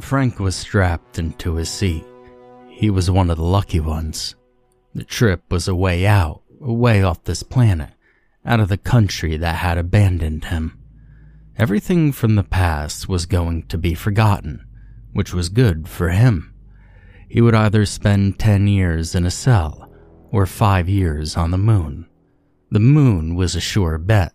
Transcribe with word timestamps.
Frank 0.00 0.38
was 0.38 0.56
strapped 0.56 1.18
into 1.18 1.54
his 1.54 1.68
seat. 1.68 2.04
He 2.68 2.90
was 2.90 3.10
one 3.10 3.30
of 3.30 3.36
the 3.36 3.44
lucky 3.44 3.80
ones. 3.80 4.34
The 4.94 5.04
trip 5.04 5.42
was 5.50 5.68
a 5.68 5.74
way 5.74 6.06
out, 6.06 6.42
away 6.60 7.02
off 7.02 7.24
this 7.24 7.42
planet, 7.42 7.90
out 8.44 8.60
of 8.60 8.68
the 8.68 8.78
country 8.78 9.36
that 9.36 9.56
had 9.56 9.78
abandoned 9.78 10.46
him. 10.46 10.78
Everything 11.58 12.12
from 12.12 12.34
the 12.34 12.42
past 12.42 13.08
was 13.08 13.26
going 13.26 13.64
to 13.68 13.78
be 13.78 13.94
forgotten, 13.94 14.66
which 15.12 15.34
was 15.34 15.48
good 15.48 15.86
for 15.86 16.08
him. 16.08 16.54
He 17.28 17.40
would 17.40 17.54
either 17.54 17.86
spend 17.86 18.38
10 18.38 18.66
years 18.66 19.14
in 19.14 19.24
a 19.24 19.30
cell 19.30 19.90
or 20.30 20.46
5 20.46 20.88
years 20.88 21.36
on 21.36 21.50
the 21.50 21.58
moon. 21.58 22.06
The 22.70 22.80
moon 22.80 23.34
was 23.34 23.54
a 23.54 23.60
sure 23.60 23.98
bet. 23.98 24.32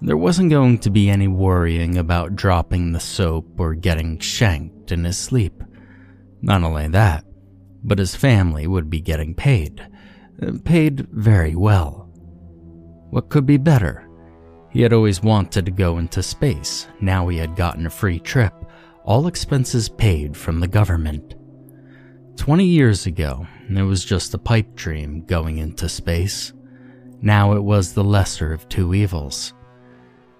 There 0.00 0.16
wasn't 0.16 0.50
going 0.50 0.78
to 0.80 0.90
be 0.90 1.10
any 1.10 1.26
worrying 1.26 1.98
about 1.98 2.36
dropping 2.36 2.92
the 2.92 3.00
soap 3.00 3.58
or 3.58 3.74
getting 3.74 4.20
shanked 4.20 4.92
in 4.92 5.04
his 5.04 5.18
sleep. 5.18 5.62
Not 6.40 6.62
only 6.62 6.86
that, 6.88 7.24
but 7.82 7.98
his 7.98 8.14
family 8.14 8.66
would 8.68 8.88
be 8.88 9.00
getting 9.00 9.34
paid. 9.34 9.84
Uh, 10.40 10.52
paid 10.64 11.08
very 11.10 11.56
well. 11.56 12.08
What 13.10 13.28
could 13.28 13.44
be 13.44 13.56
better? 13.56 14.08
He 14.70 14.82
had 14.82 14.92
always 14.92 15.22
wanted 15.22 15.64
to 15.66 15.72
go 15.72 15.98
into 15.98 16.22
space. 16.22 16.86
Now 17.00 17.26
he 17.26 17.38
had 17.38 17.56
gotten 17.56 17.86
a 17.86 17.90
free 17.90 18.20
trip, 18.20 18.54
all 19.04 19.26
expenses 19.26 19.88
paid 19.88 20.36
from 20.36 20.60
the 20.60 20.68
government. 20.68 21.34
Twenty 22.36 22.66
years 22.66 23.06
ago, 23.06 23.48
it 23.68 23.82
was 23.82 24.04
just 24.04 24.34
a 24.34 24.38
pipe 24.38 24.76
dream 24.76 25.24
going 25.24 25.58
into 25.58 25.88
space. 25.88 26.52
Now 27.20 27.54
it 27.54 27.64
was 27.64 27.94
the 27.94 28.04
lesser 28.04 28.52
of 28.52 28.68
two 28.68 28.94
evils. 28.94 29.54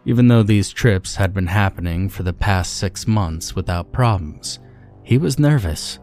Even 0.08 0.28
though 0.28 0.42
these 0.42 0.70
trips 0.70 1.16
had 1.16 1.34
been 1.34 1.48
happening 1.48 2.08
for 2.08 2.22
the 2.22 2.32
past 2.32 2.78
six 2.78 3.06
months 3.06 3.54
without 3.54 3.92
problems, 3.92 4.58
he 5.02 5.18
was 5.18 5.38
nervous. 5.38 5.98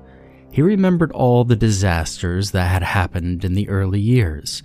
He 0.52 0.62
remembered 0.62 1.12
all 1.12 1.44
the 1.44 1.56
disasters 1.56 2.52
that 2.52 2.68
had 2.68 2.84
happened 2.84 3.44
in 3.44 3.56
the 3.56 3.68
early 3.68 4.00
years. 4.00 4.62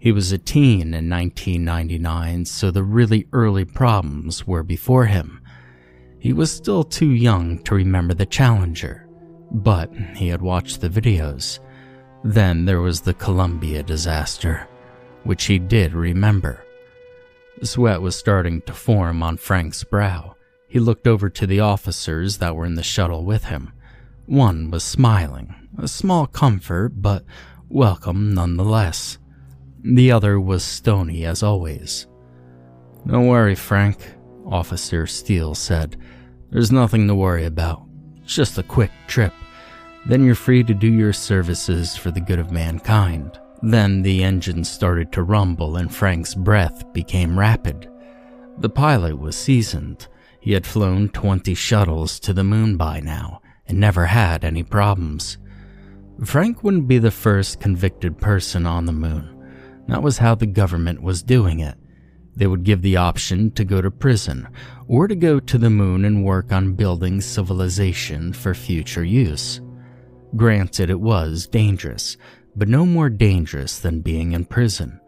He 0.00 0.10
was 0.10 0.32
a 0.32 0.36
teen 0.36 0.94
in 0.94 1.08
1999, 1.08 2.44
so 2.44 2.72
the 2.72 2.82
really 2.82 3.28
early 3.32 3.64
problems 3.64 4.48
were 4.48 4.64
before 4.64 5.06
him. 5.06 5.40
He 6.18 6.32
was 6.32 6.50
still 6.50 6.82
too 6.82 7.10
young 7.10 7.62
to 7.62 7.76
remember 7.76 8.14
the 8.14 8.26
Challenger, 8.26 9.06
but 9.52 9.94
he 10.16 10.26
had 10.26 10.42
watched 10.42 10.80
the 10.80 10.88
videos. 10.88 11.60
Then 12.24 12.64
there 12.64 12.80
was 12.80 13.00
the 13.00 13.14
Columbia 13.14 13.84
disaster, 13.84 14.66
which 15.22 15.44
he 15.44 15.60
did 15.60 15.94
remember. 15.94 16.64
Sweat 17.62 18.00
was 18.00 18.16
starting 18.16 18.62
to 18.62 18.72
form 18.72 19.22
on 19.22 19.36
Frank's 19.36 19.84
brow. 19.84 20.34
He 20.68 20.78
looked 20.78 21.06
over 21.06 21.28
to 21.28 21.46
the 21.46 21.60
officers 21.60 22.38
that 22.38 22.56
were 22.56 22.64
in 22.64 22.74
the 22.74 22.82
shuttle 22.82 23.24
with 23.24 23.44
him. 23.44 23.72
One 24.26 24.70
was 24.70 24.82
smiling, 24.82 25.54
a 25.78 25.86
small 25.86 26.26
comfort, 26.26 27.02
but 27.02 27.24
welcome 27.68 28.32
nonetheless. 28.34 29.18
The 29.84 30.12
other 30.12 30.40
was 30.40 30.64
stony 30.64 31.24
as 31.24 31.42
always. 31.42 32.06
Don't 33.06 33.26
worry, 33.26 33.54
Frank, 33.54 33.98
Officer 34.46 35.06
Steele 35.06 35.54
said. 35.54 35.96
There's 36.50 36.72
nothing 36.72 37.08
to 37.08 37.14
worry 37.14 37.44
about. 37.44 37.82
It's 38.22 38.34
just 38.34 38.58
a 38.58 38.62
quick 38.62 38.92
trip. 39.08 39.32
Then 40.06 40.24
you're 40.24 40.34
free 40.34 40.64
to 40.64 40.74
do 40.74 40.88
your 40.88 41.12
services 41.12 41.96
for 41.96 42.10
the 42.10 42.20
good 42.20 42.38
of 42.38 42.50
mankind. 42.50 43.38
Then 43.62 44.02
the 44.02 44.24
engine 44.24 44.64
started 44.64 45.12
to 45.12 45.22
rumble 45.22 45.76
and 45.76 45.94
Frank's 45.94 46.34
breath 46.34 46.92
became 46.92 47.38
rapid. 47.38 47.88
The 48.58 48.68
pilot 48.68 49.18
was 49.18 49.36
seasoned. 49.36 50.08
He 50.40 50.52
had 50.52 50.66
flown 50.66 51.08
20 51.10 51.54
shuttles 51.54 52.18
to 52.20 52.32
the 52.32 52.44
moon 52.44 52.76
by 52.76 53.00
now 53.00 53.40
and 53.68 53.78
never 53.78 54.06
had 54.06 54.44
any 54.44 54.64
problems. 54.64 55.38
Frank 56.24 56.62
wouldn't 56.62 56.88
be 56.88 56.98
the 56.98 57.10
first 57.10 57.60
convicted 57.60 58.18
person 58.18 58.66
on 58.66 58.84
the 58.84 58.92
moon. 58.92 59.28
That 59.86 60.02
was 60.02 60.18
how 60.18 60.34
the 60.34 60.46
government 60.46 61.02
was 61.02 61.22
doing 61.22 61.60
it. 61.60 61.76
They 62.34 62.46
would 62.46 62.64
give 62.64 62.82
the 62.82 62.96
option 62.96 63.50
to 63.52 63.64
go 63.64 63.80
to 63.80 63.90
prison 63.90 64.48
or 64.88 65.06
to 65.06 65.14
go 65.14 65.38
to 65.38 65.58
the 65.58 65.70
moon 65.70 66.04
and 66.04 66.24
work 66.24 66.52
on 66.52 66.74
building 66.74 67.20
civilization 67.20 68.32
for 68.32 68.54
future 68.54 69.04
use. 69.04 69.60
Granted, 70.34 70.88
it 70.88 71.00
was 71.00 71.46
dangerous, 71.46 72.16
but 72.54 72.68
no 72.68 72.84
more 72.84 73.08
dangerous 73.08 73.78
than 73.78 74.00
being 74.00 74.32
in 74.32 74.44
prison. 74.44 75.00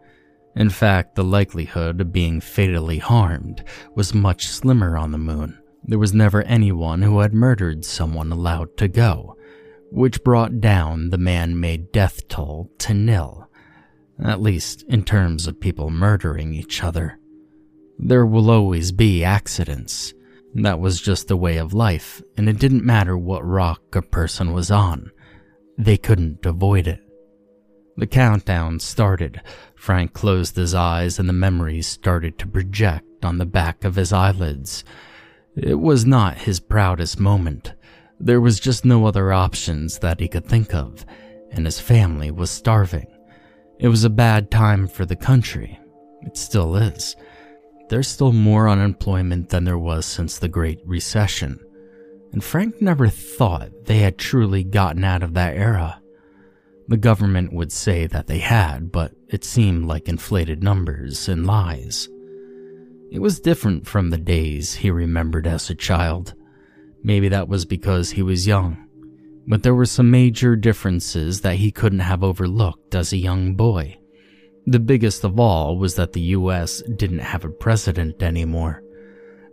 In 0.55 0.69
fact, 0.69 1.15
the 1.15 1.23
likelihood 1.23 1.99
of 1.99 2.13
being 2.13 2.39
fatally 2.39 2.99
harmed 2.99 3.63
was 3.93 4.13
much 4.13 4.47
slimmer 4.47 4.97
on 4.97 5.11
the 5.11 5.17
moon. 5.17 5.59
There 5.83 5.99
was 5.99 6.13
never 6.13 6.41
anyone 6.43 7.01
who 7.01 7.19
had 7.19 7.33
murdered 7.33 7.85
someone 7.85 8.31
allowed 8.31 8.77
to 8.77 8.87
go, 8.87 9.35
which 9.91 10.23
brought 10.23 10.59
down 10.59 11.09
the 11.09 11.17
man 11.17 11.59
made 11.59 11.91
death 11.91 12.27
toll 12.27 12.71
to 12.79 12.93
nil, 12.93 13.47
at 14.23 14.41
least 14.41 14.83
in 14.87 15.03
terms 15.03 15.45
of 15.45 15.59
people 15.59 15.89
murdering 15.89 16.53
each 16.53 16.83
other. 16.83 17.19
There 17.99 18.25
will 18.25 18.49
always 18.49 18.91
be 18.91 19.23
accidents. 19.23 20.13
That 20.55 20.79
was 20.79 21.01
just 21.01 21.27
the 21.27 21.37
way 21.37 21.57
of 21.57 21.73
life, 21.73 22.21
and 22.37 22.49
it 22.49 22.59
didn't 22.59 22.85
matter 22.85 23.17
what 23.17 23.45
rock 23.45 23.81
a 23.93 24.01
person 24.01 24.53
was 24.53 24.71
on. 24.71 25.11
They 25.77 25.97
couldn't 25.97 26.45
avoid 26.45 26.87
it. 26.87 27.04
The 27.97 28.07
countdown 28.07 28.79
started. 28.79 29.41
Frank 29.75 30.13
closed 30.13 30.55
his 30.55 30.73
eyes 30.73 31.17
and 31.17 31.29
the 31.29 31.33
memories 31.33 31.87
started 31.87 32.37
to 32.39 32.47
project 32.47 33.23
on 33.23 33.37
the 33.37 33.45
back 33.45 33.83
of 33.85 33.95
his 33.95 34.11
eyelids. 34.11 34.83
It 35.55 35.79
was 35.79 36.05
not 36.05 36.39
his 36.39 36.59
proudest 36.59 37.19
moment. 37.19 37.73
There 38.19 38.41
was 38.41 38.59
just 38.59 38.83
no 38.83 39.05
other 39.05 39.31
options 39.31 39.99
that 39.99 40.19
he 40.19 40.27
could 40.27 40.45
think 40.45 40.73
of, 40.73 41.05
and 41.51 41.65
his 41.65 41.79
family 41.79 42.31
was 42.31 42.51
starving. 42.51 43.07
It 43.79 43.87
was 43.87 44.03
a 44.03 44.09
bad 44.09 44.51
time 44.51 44.87
for 44.87 45.05
the 45.05 45.15
country. 45.15 45.79
It 46.21 46.35
still 46.35 46.75
is. 46.75 47.15
There's 47.89 48.07
still 48.07 48.33
more 48.33 48.67
unemployment 48.67 49.49
than 49.49 49.63
there 49.63 49.77
was 49.77 50.05
since 50.05 50.39
the 50.39 50.47
Great 50.47 50.79
Recession. 50.85 51.59
And 52.33 52.43
Frank 52.43 52.81
never 52.81 53.07
thought 53.07 53.85
they 53.85 53.99
had 53.99 54.17
truly 54.17 54.63
gotten 54.63 55.03
out 55.03 55.23
of 55.23 55.33
that 55.35 55.55
era. 55.55 56.01
The 56.87 56.97
government 56.97 57.51
would 57.51 57.71
say 57.71 58.05
that 58.07 58.27
they 58.27 58.37
had, 58.39 58.91
but 58.91 59.13
it 59.27 59.43
seemed 59.43 59.85
like 59.85 60.07
inflated 60.07 60.61
numbers 60.61 61.27
and 61.27 61.45
lies. 61.45 62.07
It 63.11 63.19
was 63.19 63.39
different 63.39 63.87
from 63.87 64.09
the 64.09 64.17
days 64.17 64.75
he 64.75 64.91
remembered 64.91 65.47
as 65.47 65.69
a 65.69 65.75
child. 65.75 66.35
Maybe 67.03 67.27
that 67.29 67.47
was 67.47 67.65
because 67.65 68.11
he 68.11 68.21
was 68.21 68.45
young, 68.45 68.87
but 69.47 69.63
there 69.63 69.75
were 69.75 69.85
some 69.85 70.11
major 70.11 70.55
differences 70.55 71.41
that 71.41 71.55
he 71.55 71.71
couldn't 71.71 71.99
have 71.99 72.23
overlooked 72.23 72.93
as 72.93 73.13
a 73.13 73.17
young 73.17 73.55
boy. 73.55 73.97
The 74.67 74.79
biggest 74.79 75.23
of 75.23 75.39
all 75.39 75.77
was 75.77 75.95
that 75.95 76.13
the 76.13 76.21
US 76.21 76.83
didn't 76.95 77.19
have 77.19 77.45
a 77.45 77.49
president 77.49 78.21
anymore. 78.21 78.83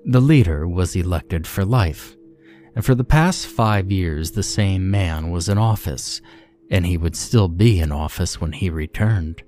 The 0.05 0.21
leader 0.21 0.67
was 0.67 0.97
elected 0.97 1.47
for 1.47 1.65
life, 1.65 2.17
and 2.75 2.85
for 2.85 2.95
the 2.95 3.05
past 3.05 3.47
five 3.47 3.91
years, 3.91 4.33
the 4.33 4.43
same 4.43 4.91
man 4.91 5.31
was 5.31 5.49
in 5.49 5.59
office 5.59 6.21
and 6.73 6.87
he 6.87 6.97
would 6.97 7.15
still 7.15 7.49
be 7.49 7.79
in 7.79 7.93
office 7.93 8.41
when 8.41 8.51
he 8.51 8.71
returned. 8.71 9.43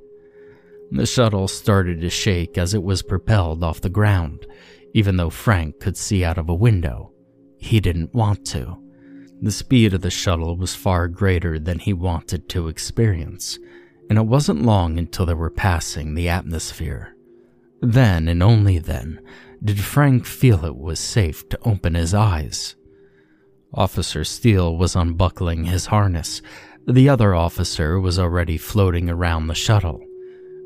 The 0.93 1.06
shuttle 1.06 1.49
started 1.49 2.03
to 2.03 2.11
shake 2.11 2.59
as 2.59 2.75
it 2.75 2.82
was 2.82 3.03
propelled 3.03 3.65
off 3.65 3.81
the 3.81 3.88
ground, 3.88 4.47
even 4.93 5.17
though 5.17 5.31
Frank 5.31 5.81
could 5.81 5.97
see 5.97 6.23
out 6.23 6.38
of 6.38 6.50
a 6.50 6.55
window. 6.55 7.11
He 7.59 7.81
didn't 7.81 8.15
want 8.15 8.47
to. 8.49 8.76
The 9.41 9.50
speed 9.50 9.94
of 9.94 10.03
the 10.03 10.11
shuttle 10.11 10.56
was 10.56 10.76
far 10.76 11.09
greater 11.09 11.59
than 11.59 11.79
he 11.79 11.94
wanted 11.94 12.49
to 12.50 12.69
experience, 12.69 13.59
and 14.11 14.19
it 14.19 14.26
wasn't 14.26 14.62
long 14.62 14.99
until 14.99 15.25
they 15.26 15.35
were 15.35 15.50
passing 15.50 16.15
the 16.15 16.29
atmosphere. 16.29 17.17
Then, 17.81 18.29
and 18.29 18.43
only 18.43 18.79
then, 18.79 19.21
did 19.62 19.81
Frank 19.81 20.26
feel 20.26 20.65
it 20.65 20.76
was 20.76 21.00
safe 21.00 21.49
to 21.49 21.59
open 21.62 21.94
his 21.94 22.12
eyes. 22.12 22.76
Officer 23.73 24.25
Steele 24.25 24.76
was 24.76 24.94
unbuckling 24.94 25.65
his 25.65 25.87
harness. 25.87 26.43
The 26.87 27.09
other 27.09 27.35
officer 27.35 27.99
was 27.99 28.19
already 28.19 28.59
floating 28.59 29.09
around 29.09 29.47
the 29.47 29.55
shuttle. 29.55 30.01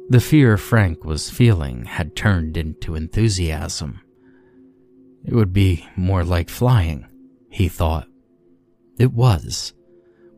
The 0.08 0.20
fear 0.20 0.56
Frank 0.56 1.04
was 1.04 1.30
feeling 1.30 1.84
had 1.84 2.16
turned 2.16 2.56
into 2.56 2.96
enthusiasm. 2.96 4.00
It 5.24 5.34
would 5.34 5.52
be 5.52 5.86
more 5.96 6.24
like 6.24 6.48
flying, 6.48 7.06
he 7.50 7.68
thought. 7.68 8.08
It 8.98 9.12
was. 9.12 9.74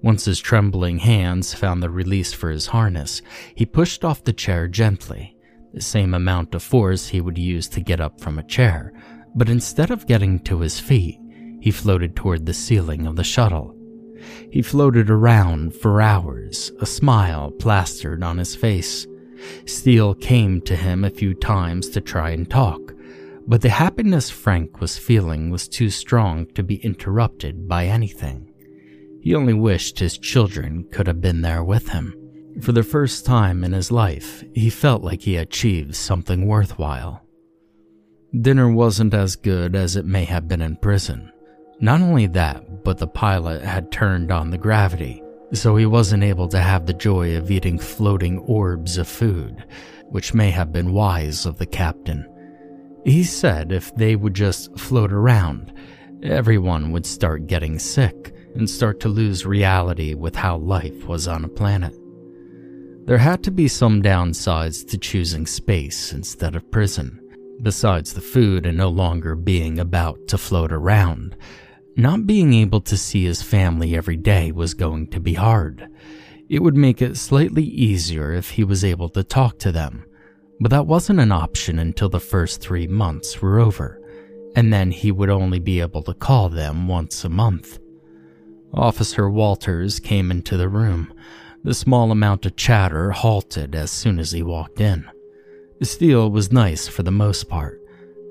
Once 0.03 0.27
his 0.27 0.39
trembling 0.39 0.99
hands 0.99 1.55
found 1.55 1.83
the 1.83 1.91
release 1.91 2.33
for 2.33 2.51
his 2.51 2.67
harness, 2.67 3.23
he 3.55 3.65
pushed 3.65 4.05
off 4.05 4.25
the 4.25 4.33
chair 4.33 4.69
gently, 4.69 5.37
the 5.73 5.81
same 5.81 6.13
amount 6.13 6.55
of 6.55 6.63
force 6.63 7.09
he 7.09 7.21
would 7.21 7.39
use 7.39 7.69
to 7.69 7.81
get 7.81 8.01
up 8.01 8.21
from 8.21 8.39
a 8.39 8.47
chair, 8.47 8.93
but 9.35 9.49
instead 9.49 9.91
of 9.91 10.07
getting 10.07 10.41
to 10.41 10.61
his 10.61 10.79
feet, 10.79 11.19
he 11.61 11.71
floated 11.71 12.17
toward 12.17 12.45
the 12.45 12.55
ceiling 12.55 13.07
of 13.07 13.17
the 13.17 13.25
shuttle. 13.25 13.80
He 14.51 14.63
floated 14.63 15.11
around 15.11 15.75
for 15.75 16.03
hours, 16.03 16.73
a 16.81 16.87
smile 16.87 17.51
plastered 17.53 18.23
on 18.23 18.39
his 18.39 18.57
face. 18.57 19.07
Steele 19.65 20.15
came 20.15 20.61
to 20.63 20.77
him 20.77 21.05
a 21.05 21.11
few 21.11 21.35
times 21.35 21.89
to 21.91 22.01
try 22.01 22.31
and 22.31 22.51
talk, 22.51 22.93
but 23.47 23.63
the 23.63 23.71
happiness 23.71 24.29
Frank 24.29 24.81
was 24.81 24.99
feeling 24.99 25.51
was 25.51 25.69
too 25.69 25.89
strong 25.89 26.47
to 26.55 26.63
be 26.63 26.77
interrupted 26.77 27.69
by 27.69 27.87
anything. 27.87 28.53
He 29.23 29.35
only 29.35 29.55
wished 29.55 29.99
his 29.99 30.19
children 30.19 30.85
could 30.91 31.07
have 31.07 31.21
been 31.21 31.43
there 31.43 31.63
with 31.63 31.89
him. 31.91 32.15
For 32.61 32.73
the 32.73 32.83
first 32.83 33.25
time 33.25 33.63
in 33.63 33.73
his 33.73 33.93
life, 33.93 34.43
he 34.55 34.71
felt 34.71 35.03
like 35.03 35.23
he 35.23 35.37
achieved 35.37 35.95
something 35.95 36.47
worthwhile. 36.47 37.23
Dinner 38.39 38.71
wasn't 38.71 39.15
as 39.15 39.37
good 39.37 39.75
as 39.77 39.97
it 39.97 40.05
may 40.05 40.25
have 40.25 40.49
been 40.49 40.63
in 40.63 40.77
prison. 40.77 41.31
Not 41.81 42.03
only 42.03 42.27
that, 42.29 42.85
but 42.85 42.99
the 42.99 43.07
pilot 43.07 43.63
had 43.63 43.91
turned 43.91 44.31
on 44.31 44.51
the 44.51 44.59
gravity, 44.59 45.23
so 45.55 45.77
he 45.77 45.87
wasn't 45.87 46.23
able 46.23 46.47
to 46.49 46.61
have 46.61 46.85
the 46.85 46.93
joy 46.93 47.37
of 47.37 47.51
eating 47.51 47.79
floating 47.79 48.39
orbs 48.41 48.99
of 48.99 49.09
food, 49.09 49.65
which 50.11 50.35
may 50.35 50.51
have 50.51 50.73
been 50.73 50.93
wise 50.93 51.47
of 51.47 51.57
the 51.57 51.67
captain. 51.67 52.27
He 53.05 53.25
said 53.25 53.73
if 53.73 53.95
they 53.95 54.15
would 54.15 54.35
just 54.35 54.79
float 54.79 55.11
around, 55.11 55.73
everyone 56.23 56.93
would 56.93 57.07
start 57.07 57.47
getting 57.47 57.79
sick 57.79 58.35
and 58.55 58.69
start 58.69 59.01
to 59.01 59.09
lose 59.09 59.47
reality 59.47 60.13
with 60.13 60.37
how 60.37 60.59
life 60.59 61.07
was 61.07 61.27
on 61.27 61.47
a 61.47 61.49
planet. 61.49 61.95
There 63.07 63.19
had 63.19 63.43
to 63.45 63.51
be 63.51 63.69
some 63.69 64.03
downsides 64.03 64.87
to 64.91 64.99
choosing 64.99 65.47
space 65.47 66.13
instead 66.13 66.55
of 66.55 66.71
prison, 66.71 67.19
besides 67.63 68.13
the 68.13 68.21
food 68.21 68.67
and 68.67 68.77
no 68.77 68.89
longer 68.91 69.35
being 69.35 69.79
about 69.79 70.29
to 70.29 70.37
float 70.37 70.73
around. 70.73 71.37
Not 71.97 72.27
being 72.27 72.55
able 72.55 72.81
to 72.83 72.97
see 72.97 73.25
his 73.25 73.43
family 73.43 73.97
every 73.97 74.17
day 74.17 74.53
was 74.53 74.75
going 74.75 75.09
to 75.09 75.21
be 75.21 75.35
hard. 75.35 75.89
It 76.49 76.63
would 76.63 76.77
make 76.77 77.03
it 77.03 77.17
slightly 77.17 77.65
easier 77.65 78.33
if 78.33 78.51
he 78.51 78.65
was 78.65 78.85
able 78.85 79.09
to 79.11 79.25
talk 79.25 79.59
to 79.61 79.73
them, 79.73 80.05
but 80.61 80.71
that 80.71 80.87
wasn't 80.87 81.21
an 81.21 81.33
option 81.33 81.79
until 81.79 82.09
the 82.09 82.21
first 82.21 82.61
three 82.61 82.87
months 82.87 83.43
were 83.43 83.59
over, 83.59 84.01
and 84.55 84.73
then 84.73 84.93
he 84.93 85.11
would 85.11 85.31
only 85.31 85.59
be 85.59 85.81
able 85.81 86.03
to 86.05 86.15
call 86.15 86.49
them 86.49 86.87
once 86.87 87.25
a 87.25 87.29
month. 87.29 87.79
Officer 88.73 89.29
Walters 89.29 89.99
came 89.99 90.31
into 90.31 90.57
the 90.57 90.69
room. 90.69 91.13
The 91.65 91.75
small 91.75 92.13
amount 92.13 92.47
of 92.47 92.57
chatter 92.57 93.11
halted 93.11 93.75
as 93.75 93.91
soon 93.91 94.19
as 94.19 94.31
he 94.31 94.43
walked 94.43 94.81
in. 94.81 95.05
Steele 95.83 96.31
was 96.31 96.53
nice 96.53 96.87
for 96.87 97.03
the 97.03 97.11
most 97.11 97.49
part, 97.49 97.81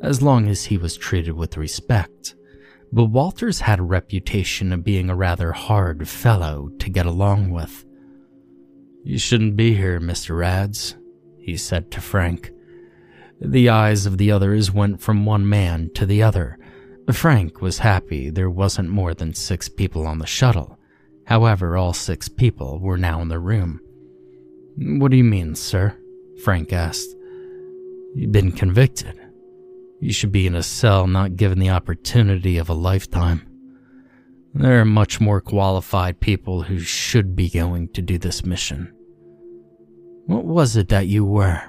as 0.02 0.22
long 0.22 0.48
as 0.48 0.66
he 0.66 0.78
was 0.78 0.96
treated 0.96 1.34
with 1.34 1.58
respect 1.58 2.36
but 2.92 3.06
Walters 3.06 3.60
had 3.60 3.80
a 3.80 3.84
reputation 3.84 4.72
of 4.74 4.84
being 4.84 5.10
a 5.10 5.16
rather 5.16 5.52
hard 5.52 6.08
fellow 6.08 6.70
to 6.80 6.90
get 6.90 7.06
along 7.06 7.52
with. 7.52 7.86
You 9.04 9.18
shouldn't 9.18 9.56
be 9.56 9.76
here, 9.76 10.00
Mr. 10.00 10.38
Rads, 10.38 10.96
he 11.38 11.56
said 11.58 11.92
to 11.92 12.02
Frank. 12.02 12.52
The 13.42 13.70
eyes 13.70 14.06
of 14.06 14.18
the 14.18 14.32
others 14.32 14.72
went 14.72 15.02
from 15.02 15.26
one 15.26 15.48
man 15.48 15.92
to 15.96 16.06
the 16.06 16.24
other. 16.24 16.58
Frank 17.14 17.62
was 17.62 17.80
happy 17.80 18.30
there 18.30 18.50
wasn't 18.50 18.90
more 18.90 19.14
than 19.14 19.34
six 19.34 19.68
people 19.68 20.06
on 20.06 20.20
the 20.20 20.28
shuttle. 20.28 20.78
However, 21.26 21.78
all 21.78 21.94
six 21.94 22.28
people 22.28 22.80
were 22.80 22.98
now 22.98 23.22
in 23.22 23.30
the 23.30 23.40
room. 23.40 23.80
What 24.78 25.12
do 25.12 25.18
you 25.18 25.24
mean, 25.24 25.56
sir? 25.56 25.96
Frank 26.44 26.72
asked. 26.72 27.16
You've 28.16 28.32
been 28.32 28.52
convicted. 28.52 29.20
You 30.00 30.14
should 30.14 30.32
be 30.32 30.48
in 30.48 30.56
a 30.56 30.64
cell 30.64 31.08
not 31.08 31.36
given 31.36 31.60
the 31.60 31.72
opportunity 31.72 32.58
of 32.58 32.70
a 32.70 32.74
lifetime. 32.74 33.46
There 34.54 34.80
are 34.80 34.86
much 34.86 35.20
more 35.20 35.42
qualified 35.42 36.20
people 36.20 36.64
who 36.64 36.80
should 36.80 37.36
be 37.36 37.50
going 37.50 37.90
to 37.90 38.02
do 38.02 38.18
this 38.18 38.44
mission. 38.44 38.94
What 40.26 40.46
was 40.46 40.76
it 40.76 40.90
that 40.90 41.08
you 41.08 41.26
were? 41.26 41.62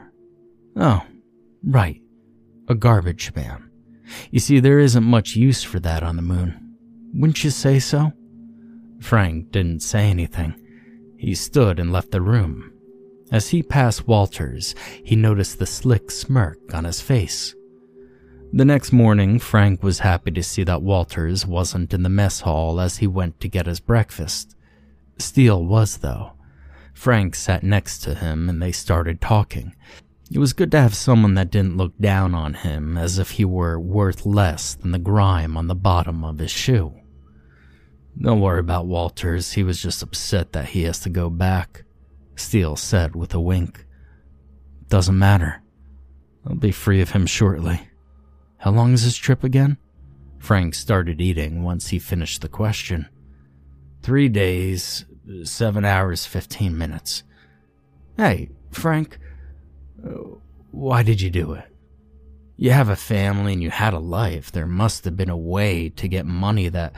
Oh, 0.76 1.02
right. 1.64 2.00
A 2.68 2.74
garbage 2.74 3.34
man. 3.34 3.70
You 4.30 4.38
see, 4.38 4.60
there 4.60 4.78
isn't 4.78 5.04
much 5.04 5.36
use 5.36 5.62
for 5.62 5.80
that 5.80 6.02
on 6.02 6.16
the 6.16 6.22
moon. 6.22 6.76
Wouldn't 7.14 7.42
you 7.42 7.50
say 7.50 7.78
so? 7.78 8.12
Frank 9.00 9.50
didn't 9.50 9.80
say 9.80 10.08
anything. 10.08 10.54
He 11.18 11.34
stood 11.34 11.78
and 11.78 11.92
left 11.92 12.12
the 12.12 12.20
room. 12.20 12.72
As 13.32 13.48
he 13.48 13.62
passed 13.62 14.08
Walters, 14.08 14.74
he 15.04 15.16
noticed 15.16 15.58
the 15.58 15.66
slick 15.66 16.10
smirk 16.10 16.58
on 16.74 16.84
his 16.84 17.00
face. 17.00 17.54
The 18.52 18.64
next 18.64 18.92
morning, 18.92 19.38
Frank 19.38 19.84
was 19.84 20.00
happy 20.00 20.32
to 20.32 20.42
see 20.42 20.64
that 20.64 20.82
Walters 20.82 21.46
wasn't 21.46 21.94
in 21.94 22.02
the 22.02 22.08
mess 22.08 22.40
hall 22.40 22.80
as 22.80 22.96
he 22.96 23.06
went 23.06 23.38
to 23.40 23.48
get 23.48 23.66
his 23.66 23.78
breakfast. 23.78 24.56
Steele 25.18 25.64
was, 25.64 25.98
though. 25.98 26.32
Frank 26.92 27.36
sat 27.36 27.62
next 27.62 28.00
to 28.00 28.14
him 28.16 28.48
and 28.48 28.60
they 28.60 28.72
started 28.72 29.20
talking. 29.20 29.76
It 30.32 30.38
was 30.40 30.52
good 30.52 30.72
to 30.72 30.80
have 30.80 30.96
someone 30.96 31.34
that 31.34 31.52
didn't 31.52 31.76
look 31.76 31.96
down 31.98 32.34
on 32.34 32.54
him 32.54 32.98
as 32.98 33.20
if 33.20 33.32
he 33.32 33.44
were 33.44 33.78
worth 33.78 34.26
less 34.26 34.74
than 34.74 34.90
the 34.90 34.98
grime 34.98 35.56
on 35.56 35.68
the 35.68 35.76
bottom 35.76 36.24
of 36.24 36.40
his 36.40 36.50
shoe. 36.50 36.92
Don't 38.20 38.40
worry 38.40 38.58
about 38.58 38.86
Walters, 38.86 39.52
he 39.52 39.62
was 39.62 39.80
just 39.80 40.02
upset 40.02 40.52
that 40.52 40.70
he 40.70 40.82
has 40.82 40.98
to 41.00 41.08
go 41.08 41.30
back, 41.30 41.84
Steele 42.34 42.74
said 42.74 43.14
with 43.14 43.32
a 43.32 43.40
wink. 43.40 43.86
Doesn't 44.88 45.18
matter. 45.18 45.62
I'll 46.44 46.56
be 46.56 46.72
free 46.72 47.00
of 47.00 47.10
him 47.10 47.26
shortly. 47.26 47.89
How 48.60 48.70
long 48.70 48.92
is 48.92 49.04
this 49.04 49.16
trip 49.16 49.42
again? 49.42 49.78
Frank 50.38 50.74
started 50.74 51.18
eating 51.18 51.62
once 51.62 51.88
he 51.88 51.98
finished 51.98 52.42
the 52.42 52.48
question. 52.48 53.08
Three 54.02 54.28
days, 54.28 55.06
seven 55.44 55.86
hours, 55.86 56.26
fifteen 56.26 56.76
minutes. 56.76 57.22
Hey, 58.18 58.50
Frank, 58.70 59.18
uh, 60.06 60.10
why 60.72 61.02
did 61.02 61.22
you 61.22 61.30
do 61.30 61.54
it? 61.54 61.64
You 62.58 62.72
have 62.72 62.90
a 62.90 62.96
family 62.96 63.54
and 63.54 63.62
you 63.62 63.70
had 63.70 63.94
a 63.94 63.98
life. 63.98 64.52
There 64.52 64.66
must 64.66 65.06
have 65.06 65.16
been 65.16 65.30
a 65.30 65.36
way 65.36 65.88
to 65.96 66.06
get 66.06 66.26
money 66.26 66.68
that 66.68 66.92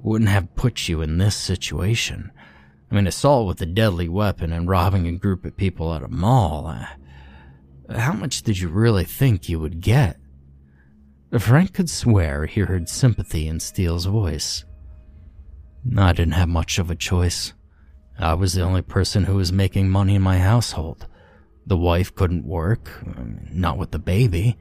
wouldn't 0.00 0.30
have 0.30 0.54
put 0.54 0.88
you 0.88 1.02
in 1.02 1.18
this 1.18 1.34
situation. 1.34 2.30
I 2.90 2.94
mean, 2.94 3.08
assault 3.08 3.48
with 3.48 3.60
a 3.60 3.66
deadly 3.66 4.08
weapon 4.08 4.52
and 4.52 4.68
robbing 4.68 5.08
a 5.08 5.12
group 5.12 5.44
of 5.44 5.56
people 5.56 5.92
at 5.94 6.04
a 6.04 6.08
mall. 6.08 6.68
Uh, 6.68 7.98
how 7.98 8.12
much 8.12 8.42
did 8.42 8.60
you 8.60 8.68
really 8.68 9.04
think 9.04 9.48
you 9.48 9.58
would 9.58 9.80
get? 9.80 10.16
Frank 11.36 11.74
could 11.74 11.90
swear 11.90 12.46
he 12.46 12.60
heard 12.62 12.88
sympathy 12.88 13.48
in 13.48 13.60
Steele's 13.60 14.06
voice. 14.06 14.64
I 15.96 16.12
didn't 16.12 16.32
have 16.32 16.48
much 16.48 16.78
of 16.78 16.90
a 16.90 16.94
choice. 16.94 17.52
I 18.18 18.32
was 18.34 18.54
the 18.54 18.62
only 18.62 18.82
person 18.82 19.24
who 19.24 19.34
was 19.34 19.52
making 19.52 19.90
money 19.90 20.14
in 20.14 20.22
my 20.22 20.38
household. 20.38 21.06
The 21.66 21.76
wife 21.76 22.14
couldn't 22.14 22.46
work, 22.46 22.90
um, 23.04 23.46
not 23.52 23.76
with 23.76 23.90
the 23.90 23.98
baby. 23.98 24.56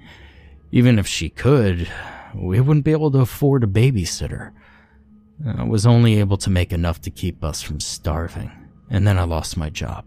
Even 0.71 0.99
if 0.99 1.07
she 1.07 1.29
could, 1.29 1.87
we 2.35 2.59
wouldn't 2.59 2.85
be 2.85 2.91
able 2.91 3.11
to 3.11 3.19
afford 3.19 3.63
a 3.63 3.67
babysitter. 3.67 4.51
I 5.45 5.63
was 5.63 5.85
only 5.85 6.19
able 6.19 6.37
to 6.37 6.49
make 6.49 6.73
enough 6.73 6.99
to 7.01 7.11
keep 7.11 7.43
us 7.43 7.61
from 7.61 7.79
starving, 7.79 8.51
and 8.89 9.07
then 9.07 9.17
I 9.17 9.23
lost 9.23 9.55
my 9.55 9.69
job. 9.69 10.05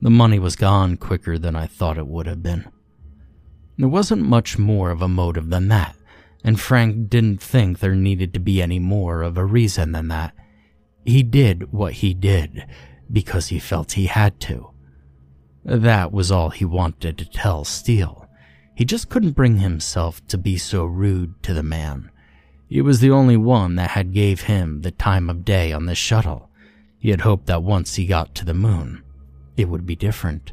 The 0.00 0.10
money 0.10 0.38
was 0.38 0.54
gone 0.54 0.96
quicker 0.98 1.36
than 1.36 1.56
I 1.56 1.66
thought 1.66 1.98
it 1.98 2.06
would 2.06 2.26
have 2.26 2.42
been. 2.42 2.70
There 3.76 3.88
wasn't 3.88 4.22
much 4.22 4.58
more 4.58 4.90
of 4.90 5.02
a 5.02 5.08
motive 5.08 5.50
than 5.50 5.68
that, 5.68 5.96
and 6.44 6.60
Frank 6.60 7.08
didn't 7.08 7.42
think 7.42 7.78
there 7.78 7.94
needed 7.94 8.32
to 8.34 8.40
be 8.40 8.62
any 8.62 8.78
more 8.78 9.22
of 9.22 9.36
a 9.36 9.44
reason 9.44 9.92
than 9.92 10.08
that. 10.08 10.32
He 11.04 11.22
did 11.22 11.72
what 11.72 11.94
he 11.94 12.14
did 12.14 12.66
because 13.10 13.48
he 13.48 13.58
felt 13.58 13.92
he 13.92 14.06
had 14.06 14.40
to. 14.40 14.70
That 15.64 16.12
was 16.12 16.30
all 16.30 16.50
he 16.50 16.64
wanted 16.64 17.18
to 17.18 17.24
tell 17.24 17.64
Steele. 17.64 18.28
He 18.74 18.84
just 18.84 19.08
couldn't 19.08 19.32
bring 19.32 19.58
himself 19.58 20.26
to 20.28 20.38
be 20.38 20.56
so 20.56 20.84
rude 20.84 21.42
to 21.42 21.54
the 21.54 21.62
man. 21.62 22.10
He 22.68 22.80
was 22.80 23.00
the 23.00 23.10
only 23.10 23.36
one 23.36 23.76
that 23.76 23.90
had 23.90 24.12
gave 24.12 24.42
him 24.42 24.82
the 24.82 24.90
time 24.90 25.28
of 25.30 25.44
day 25.44 25.72
on 25.72 25.86
the 25.86 25.94
shuttle. 25.94 26.50
He 26.98 27.10
had 27.10 27.20
hoped 27.20 27.46
that 27.46 27.62
once 27.62 27.96
he 27.96 28.06
got 28.06 28.34
to 28.36 28.44
the 28.44 28.54
moon, 28.54 29.02
it 29.56 29.68
would 29.68 29.86
be 29.86 29.94
different. 29.94 30.52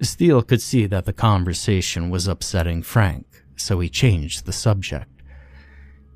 Steele 0.00 0.42
could 0.42 0.62
see 0.62 0.86
that 0.86 1.04
the 1.04 1.12
conversation 1.12 2.10
was 2.10 2.26
upsetting 2.26 2.82
Frank, 2.82 3.26
so 3.56 3.80
he 3.80 3.88
changed 3.88 4.46
the 4.46 4.52
subject. 4.52 5.10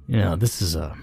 You 0.07 0.19
know, 0.19 0.37
this 0.37 0.61
is 0.63 0.75
a 0.75 0.97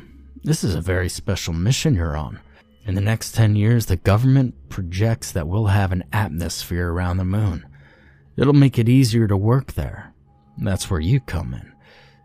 this 0.43 0.63
is 0.63 0.73
a 0.73 0.81
very 0.81 1.09
special 1.09 1.53
mission 1.53 1.95
you're 1.95 2.17
on. 2.17 2.39
In 2.85 2.95
the 2.95 3.01
next 3.01 3.35
10 3.35 3.55
years, 3.55 3.85
the 3.85 3.95
government 3.95 4.55
projects 4.69 5.31
that 5.33 5.47
we'll 5.47 5.67
have 5.67 5.91
an 5.91 6.03
atmosphere 6.11 6.91
around 6.91 7.17
the 7.17 7.23
moon. 7.23 7.65
It'll 8.37 8.53
make 8.53 8.79
it 8.79 8.89
easier 8.89 9.27
to 9.27 9.37
work 9.37 9.73
there. 9.73 10.13
That's 10.57 10.89
where 10.89 10.99
you 10.99 11.19
come 11.19 11.53
in. 11.53 11.71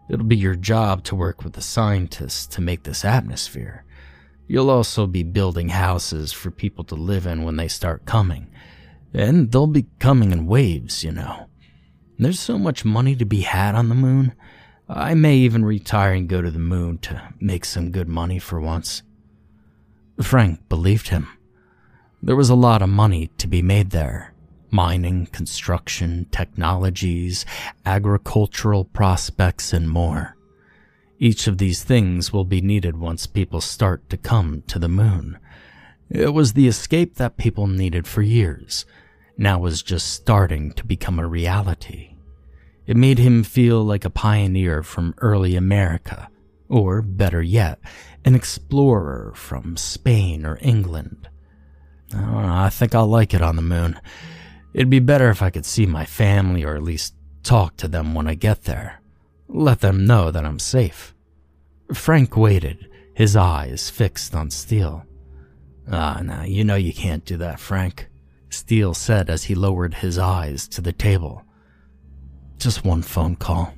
It'll 0.09 0.25
be 0.25 0.37
your 0.37 0.55
job 0.55 1.05
to 1.05 1.15
work 1.17 1.45
with 1.45 1.55
the 1.55 1.61
scientists 1.61 2.47
to 2.55 2.63
make 2.63 2.85
this 2.85 3.05
atmosphere. 3.05 3.85
You'll 4.49 4.71
also 4.71 5.07
be 5.07 5.25
building 5.25 5.71
houses 5.71 6.33
for 6.33 6.51
people 6.51 6.85
to 6.85 6.95
live 6.95 7.27
in 7.27 7.43
when 7.43 7.57
they 7.57 7.69
start 7.69 8.07
coming. 8.07 8.49
And 9.17 9.51
they'll 9.51 9.67
be 9.67 9.87
coming 9.99 10.31
in 10.31 10.47
waves, 10.47 11.03
you 11.03 11.11
know. 11.11 11.49
There's 12.19 12.39
so 12.39 12.59
much 12.59 12.85
money 12.85 13.17
to 13.17 13.25
be 13.25 13.41
had 13.41 13.75
on 13.75 13.89
the 13.89 13.95
moon. 13.95 14.35
I 14.91 15.15
may 15.15 15.37
even 15.37 15.65
retire 15.65 16.13
and 16.13 16.29
go 16.29 16.43
to 16.43 16.51
the 16.51 16.59
moon 16.59 16.99
to 16.99 17.23
make 17.41 17.65
some 17.65 17.93
good 17.93 18.09
money 18.09 18.39
for 18.39 18.61
once. 18.61 19.03
Frank 20.23 20.69
believed 20.69 21.09
him. 21.09 21.29
There 22.23 22.37
was 22.37 22.51
a 22.51 22.55
lot 22.55 22.83
of 22.83 22.91
money 22.91 23.31
to 23.39 23.47
be 23.47 23.63
made 23.63 23.91
there 23.91 24.35
mining, 24.71 25.25
construction, 25.27 26.27
technologies, 26.31 27.47
agricultural 27.87 28.85
prospects, 28.85 29.73
and 29.73 29.89
more. 29.89 30.37
Each 31.19 31.47
of 31.47 31.57
these 31.57 31.83
things 31.83 32.35
will 32.35 32.45
be 32.45 32.61
needed 32.61 32.99
once 32.99 33.27
people 33.27 33.63
start 33.63 34.11
to 34.11 34.19
come 34.19 34.63
to 34.67 34.79
the 34.79 34.89
moon. 34.89 35.39
It 36.11 36.35
was 36.35 36.53
the 36.53 36.69
escape 36.69 37.15
that 37.15 37.39
people 37.39 37.67
needed 37.67 38.07
for 38.07 38.21
years, 38.21 38.85
now 39.37 39.59
was 39.59 39.83
just 39.83 40.13
starting 40.13 40.73
to 40.73 40.85
become 40.85 41.19
a 41.19 41.27
reality. 41.27 42.15
It 42.87 42.97
made 42.97 43.19
him 43.19 43.43
feel 43.43 43.85
like 43.85 44.05
a 44.05 44.11
pioneer 44.11 44.83
from 44.83 45.15
early 45.19 45.57
America, 45.57 46.29
or 46.69 47.03
better 47.03 47.43
yet, 47.43 47.81
an 48.25 48.35
explorer 48.35 49.33
from 49.35 49.77
Spain 49.77 50.47
or 50.47 50.59
England. 50.61 51.29
I, 52.15 52.21
know, 52.21 52.49
I 52.49 52.71
think 52.71 52.95
I'll 52.95 53.09
like 53.09 53.35
it 53.35 53.43
on 53.43 53.57
the 53.57 53.63
moon. 53.63 54.01
It'd 54.73 54.91
be 54.91 55.01
better 55.01 55.31
if 55.31 55.43
I 55.43 55.51
could 55.51 55.67
see 55.67 55.87
my 55.87 56.05
family 56.05 56.65
or 56.65 56.77
at 56.77 56.83
least 56.83 57.15
talk 57.43 57.77
to 57.79 57.89
them 57.89 58.15
when 58.15 58.27
I 58.27 58.35
get 58.35 58.65
there. 58.65 59.01
Let 59.49 59.81
them 59.81 60.07
know 60.07 60.31
that 60.31 60.45
I'm 60.45 60.59
safe. 60.59 61.15
Frank 61.93 62.37
waited, 62.37 62.89
his 63.15 63.37
eyes 63.37 63.91
fixed 63.91 64.35
on 64.35 64.51
Steele. 64.51 65.05
Ah, 65.91 66.21
now, 66.23 66.43
you 66.43 66.65
know 66.65 66.75
you 66.75 66.93
can't 66.93 67.25
do 67.25 67.37
that, 67.39 67.61
Frank. 67.61 68.09
Steele 68.51 68.95
said 68.95 69.29
as 69.29 69.45
he 69.45 69.55
lowered 69.55 69.95
his 69.95 70.19
eyes 70.19 70.69
to 70.69 70.81
the 70.81 70.93
table. 70.93 71.43
Just 72.59 72.85
one 72.85 73.03
phone 73.03 73.37
call. 73.37 73.75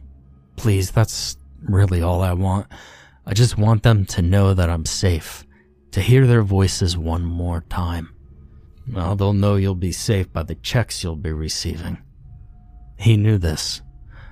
Please, 0.57 0.91
that's 0.91 1.37
really 1.63 2.03
all 2.03 2.23
I 2.23 2.33
want. 2.33 2.67
I 3.27 3.35
just 3.35 3.59
want 3.59 3.83
them 3.83 4.05
to 4.07 4.23
know 4.23 4.55
that 4.55 4.71
I'm 4.71 4.87
safe, 4.87 5.45
to 5.91 6.01
hear 6.01 6.27
their 6.27 6.43
voices 6.43 6.97
one 6.97 7.25
more 7.25 7.65
time. 7.69 8.15
Well, 8.91 9.17
they'll 9.17 9.33
know 9.33 9.57
you'll 9.57 9.75
be 9.75 9.93
safe 9.93 10.33
by 10.33 10.45
the 10.45 10.55
checks 10.55 11.03
you'll 11.03 11.17
be 11.17 11.33
receiving. 11.33 11.99
He 12.97 13.17
knew 13.17 13.39
this. 13.39 13.83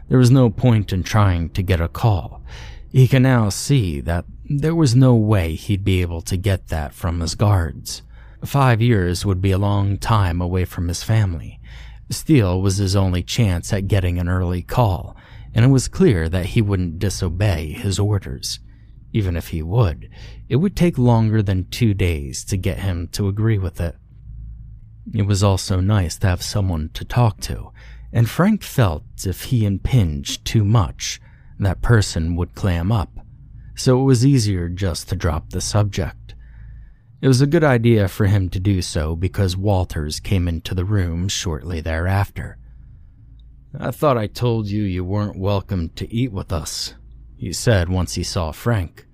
There 0.08 0.18
was 0.18 0.30
no 0.30 0.50
point 0.50 0.92
in 0.92 1.02
trying 1.02 1.50
to 1.50 1.62
get 1.62 1.80
a 1.80 1.88
call. 1.88 2.42
He 2.90 3.06
can 3.06 3.22
now 3.22 3.48
see 3.50 4.00
that 4.00 4.24
there 4.48 4.74
was 4.74 4.94
no 4.94 5.14
way 5.14 5.54
he'd 5.54 5.84
be 5.84 6.00
able 6.00 6.22
to 6.22 6.36
get 6.36 6.68
that 6.68 6.94
from 6.94 7.20
his 7.20 7.34
guards. 7.34 8.02
Five 8.44 8.82
years 8.82 9.24
would 9.24 9.40
be 9.40 9.50
a 9.50 9.58
long 9.58 9.98
time 9.98 10.40
away 10.40 10.64
from 10.64 10.88
his 10.88 11.02
family. 11.02 11.60
Steele 12.10 12.60
was 12.60 12.76
his 12.76 12.94
only 12.94 13.22
chance 13.22 13.72
at 13.72 13.88
getting 13.88 14.18
an 14.18 14.28
early 14.28 14.62
call, 14.62 15.16
and 15.54 15.64
it 15.64 15.68
was 15.68 15.88
clear 15.88 16.28
that 16.28 16.46
he 16.46 16.62
wouldn't 16.62 16.98
disobey 16.98 17.72
his 17.72 17.98
orders. 17.98 18.60
Even 19.12 19.36
if 19.36 19.48
he 19.48 19.62
would, 19.62 20.10
it 20.48 20.56
would 20.56 20.76
take 20.76 20.98
longer 20.98 21.42
than 21.42 21.68
two 21.70 21.94
days 21.94 22.44
to 22.44 22.56
get 22.56 22.80
him 22.80 23.08
to 23.08 23.28
agree 23.28 23.58
with 23.58 23.80
it. 23.80 23.96
It 25.14 25.22
was 25.22 25.42
also 25.42 25.80
nice 25.80 26.18
to 26.18 26.26
have 26.26 26.42
someone 26.42 26.90
to 26.94 27.04
talk 27.04 27.40
to, 27.42 27.72
and 28.12 28.28
Frank 28.28 28.62
felt 28.62 29.04
if 29.24 29.44
he 29.44 29.64
impinged 29.64 30.44
too 30.44 30.64
much, 30.64 31.20
that 31.58 31.80
person 31.80 32.36
would 32.36 32.54
clam 32.54 32.92
up, 32.92 33.10
so 33.74 34.00
it 34.00 34.04
was 34.04 34.26
easier 34.26 34.68
just 34.68 35.08
to 35.08 35.16
drop 35.16 35.50
the 35.50 35.60
subject. 35.60 36.15
It 37.22 37.28
was 37.28 37.40
a 37.40 37.46
good 37.46 37.64
idea 37.64 38.08
for 38.08 38.26
him 38.26 38.50
to 38.50 38.60
do 38.60 38.82
so 38.82 39.16
because 39.16 39.56
Walters 39.56 40.20
came 40.20 40.46
into 40.46 40.74
the 40.74 40.84
room 40.84 41.28
shortly 41.28 41.80
thereafter. 41.80 42.58
I 43.78 43.90
thought 43.90 44.18
I 44.18 44.26
told 44.26 44.68
you 44.68 44.82
you 44.82 45.02
weren't 45.02 45.38
welcome 45.38 45.88
to 45.90 46.12
eat 46.12 46.30
with 46.30 46.52
us, 46.52 46.94
he 47.36 47.54
said 47.54 47.88
once 47.88 48.14
he 48.14 48.22
saw 48.22 48.52
Frank. 48.52 49.06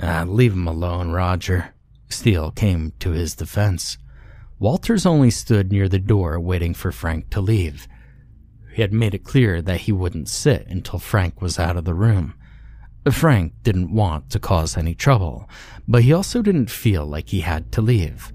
Ah, 0.00 0.24
leave 0.28 0.52
him 0.52 0.68
alone, 0.68 1.10
Roger. 1.10 1.74
Steele 2.08 2.52
came 2.52 2.92
to 3.00 3.10
his 3.10 3.34
defense. 3.34 3.98
Walters 4.60 5.04
only 5.04 5.30
stood 5.30 5.72
near 5.72 5.88
the 5.88 5.98
door 5.98 6.38
waiting 6.38 6.72
for 6.72 6.92
Frank 6.92 7.30
to 7.30 7.40
leave. 7.40 7.88
He 8.72 8.82
had 8.82 8.92
made 8.92 9.14
it 9.14 9.24
clear 9.24 9.60
that 9.62 9.82
he 9.82 9.92
wouldn't 9.92 10.28
sit 10.28 10.68
until 10.68 11.00
Frank 11.00 11.42
was 11.42 11.58
out 11.58 11.76
of 11.76 11.84
the 11.84 11.94
room. 11.94 12.34
Frank 13.10 13.54
didn't 13.62 13.92
want 13.92 14.30
to 14.30 14.38
cause 14.38 14.76
any 14.76 14.94
trouble, 14.94 15.48
but 15.86 16.02
he 16.02 16.12
also 16.12 16.42
didn't 16.42 16.70
feel 16.70 17.06
like 17.06 17.30
he 17.30 17.40
had 17.40 17.72
to 17.72 17.80
leave. 17.80 18.32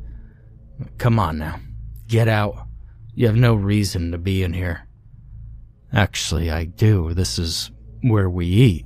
Come 0.98 1.20
on 1.20 1.38
now, 1.38 1.60
get 2.08 2.28
out. 2.28 2.68
You 3.14 3.28
have 3.28 3.36
no 3.36 3.54
reason 3.54 4.12
to 4.12 4.18
be 4.18 4.42
in 4.42 4.54
here. 4.54 4.88
Actually, 5.92 6.50
I 6.50 6.66
do. 6.66 7.14
This 7.14 7.38
is 7.38 7.70
where 8.02 8.30
we 8.30 8.48
eat, 8.48 8.86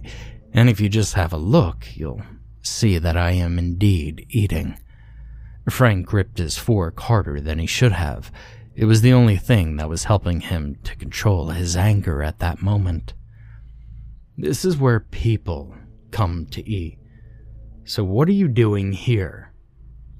and 0.53 0.69
if 0.69 0.81
you 0.81 0.89
just 0.89 1.13
have 1.13 1.31
a 1.31 1.37
look, 1.37 1.87
you'll 1.95 2.21
see 2.61 2.97
that 2.97 3.15
I 3.15 3.31
am 3.31 3.57
indeed 3.57 4.25
eating. 4.29 4.77
Frank 5.69 6.05
gripped 6.05 6.37
his 6.37 6.57
fork 6.57 6.99
harder 6.99 7.39
than 7.39 7.59
he 7.59 7.65
should 7.65 7.93
have. 7.93 8.31
It 8.75 8.85
was 8.85 9.01
the 9.01 9.13
only 9.13 9.37
thing 9.37 9.77
that 9.77 9.89
was 9.89 10.05
helping 10.05 10.41
him 10.41 10.77
to 10.83 10.95
control 10.95 11.49
his 11.49 11.75
anger 11.75 12.21
at 12.21 12.39
that 12.39 12.61
moment. 12.61 13.13
This 14.39 14.63
is 14.63 14.77
where 14.77 14.99
people 14.99 15.73
come 16.11 16.45
to 16.51 16.67
eat. 16.69 16.99
So 17.85 18.03
what 18.03 18.29
are 18.29 18.33
you 18.33 18.47
doing 18.47 18.91
here? 18.91 19.51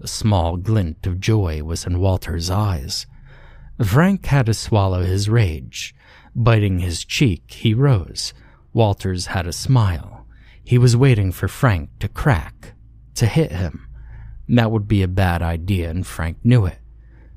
A 0.01 0.07
small 0.07 0.57
glint 0.57 1.05
of 1.05 1.19
joy 1.19 1.62
was 1.62 1.86
in 1.86 2.00
Walter's 2.00 2.50
eyes. 2.50 3.05
Frank 3.83 4.25
had 4.25 4.47
to 4.47 4.55
swallow 4.55 5.03
his 5.03 5.29
rage. 5.29 5.93
Biting 6.36 6.79
his 6.79 7.05
cheek, 7.05 7.51
he 7.51 7.75
rose. 7.75 8.33
Walters 8.74 9.27
had 9.27 9.45
a 9.45 9.53
smile. 9.53 10.25
He 10.63 10.79
was 10.79 10.97
waiting 10.97 11.31
for 11.31 11.47
Frank 11.47 11.89
to 12.00 12.07
crack, 12.07 12.74
to 13.15 13.27
hit 13.27 13.51
him. 13.51 13.88
That 14.47 14.71
would 14.71 14.88
be 14.88 15.03
a 15.03 15.07
bad 15.07 15.43
idea, 15.43 15.91
and 15.91 16.05
Frank 16.05 16.38
knew 16.43 16.65
it. 16.65 16.79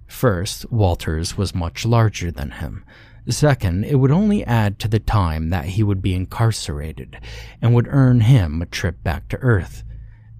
First, 0.06 0.70
Walters 0.72 1.37
was 1.37 1.54
much 1.54 1.84
larger 1.84 2.30
than 2.30 2.52
him, 2.52 2.84
Second, 3.28 3.84
it 3.84 3.96
would 3.96 4.10
only 4.10 4.44
add 4.44 4.78
to 4.78 4.88
the 4.88 4.98
time 4.98 5.50
that 5.50 5.66
he 5.66 5.82
would 5.82 6.02
be 6.02 6.14
incarcerated 6.14 7.18
and 7.60 7.74
would 7.74 7.88
earn 7.88 8.20
him 8.20 8.62
a 8.62 8.66
trip 8.66 9.02
back 9.02 9.28
to 9.28 9.38
Earth. 9.38 9.84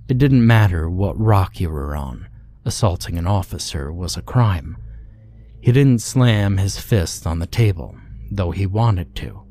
It 0.09 0.19
didn't 0.19 0.47
matter 0.47 0.89
what 0.91 1.21
rock 1.21 1.61
you 1.61 1.71
were 1.71 1.95
on, 1.95 2.29
assaulting 2.65 3.17
an 3.17 3.27
officer 3.27 3.93
was 3.93 4.17
a 4.17 4.23
crime. 4.23 4.77
He 5.61 5.73
didn't 5.73 6.01
slam 6.01 6.57
his 6.57 6.79
fist 6.79 7.27
on 7.27 7.39
the 7.39 7.47
table, 7.47 7.97
though 8.31 8.51
he 8.51 8.67
wanted 8.67 9.15
to. 9.17 9.43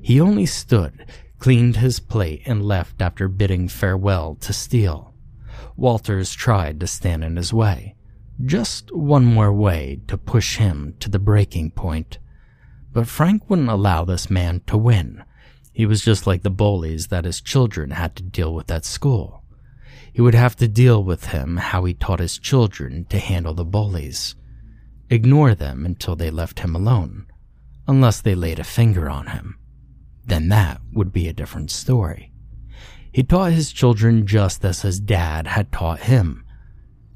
He 0.00 0.20
only 0.20 0.46
stood, 0.46 1.06
cleaned 1.38 1.76
his 1.76 2.00
plate, 2.00 2.42
and 2.46 2.64
left 2.64 3.02
after 3.02 3.28
bidding 3.28 3.68
farewell 3.68 4.36
to 4.40 4.52
Steele. 4.52 5.14
Walters 5.76 6.34
tried 6.34 6.80
to 6.80 6.86
stand 6.86 7.22
in 7.22 7.36
his 7.36 7.52
way. 7.52 7.94
Just 8.44 8.94
one 8.94 9.24
more 9.24 9.52
way 9.52 10.00
to 10.08 10.16
push 10.16 10.56
him 10.56 10.94
to 11.00 11.10
the 11.10 11.18
breaking 11.18 11.70
point. 11.72 12.18
But 12.92 13.08
Frank 13.08 13.48
wouldn't 13.48 13.70
allow 13.70 14.04
this 14.04 14.30
man 14.30 14.60
to 14.66 14.76
win. 14.76 15.24
He 15.72 15.86
was 15.86 16.04
just 16.04 16.26
like 16.26 16.42
the 16.42 16.50
bullies 16.50 17.06
that 17.08 17.24
his 17.24 17.40
children 17.40 17.90
had 17.90 18.14
to 18.16 18.22
deal 18.22 18.54
with 18.54 18.70
at 18.70 18.84
school. 18.84 19.44
He 20.12 20.20
would 20.20 20.34
have 20.34 20.56
to 20.56 20.68
deal 20.68 21.02
with 21.02 21.26
him 21.26 21.56
how 21.56 21.84
he 21.84 21.94
taught 21.94 22.20
his 22.20 22.38
children 22.38 23.06
to 23.06 23.18
handle 23.18 23.54
the 23.54 23.64
bullies. 23.64 24.34
Ignore 25.08 25.54
them 25.54 25.86
until 25.86 26.16
they 26.16 26.30
left 26.30 26.60
him 26.60 26.74
alone, 26.74 27.26
unless 27.88 28.20
they 28.20 28.34
laid 28.34 28.58
a 28.58 28.64
finger 28.64 29.08
on 29.08 29.28
him. 29.28 29.58
Then 30.24 30.48
that 30.50 30.82
would 30.92 31.12
be 31.12 31.28
a 31.28 31.32
different 31.32 31.70
story. 31.70 32.32
He 33.10 33.22
taught 33.22 33.52
his 33.52 33.72
children 33.72 34.26
just 34.26 34.64
as 34.64 34.82
his 34.82 35.00
dad 35.00 35.46
had 35.46 35.72
taught 35.72 36.00
him. 36.00 36.44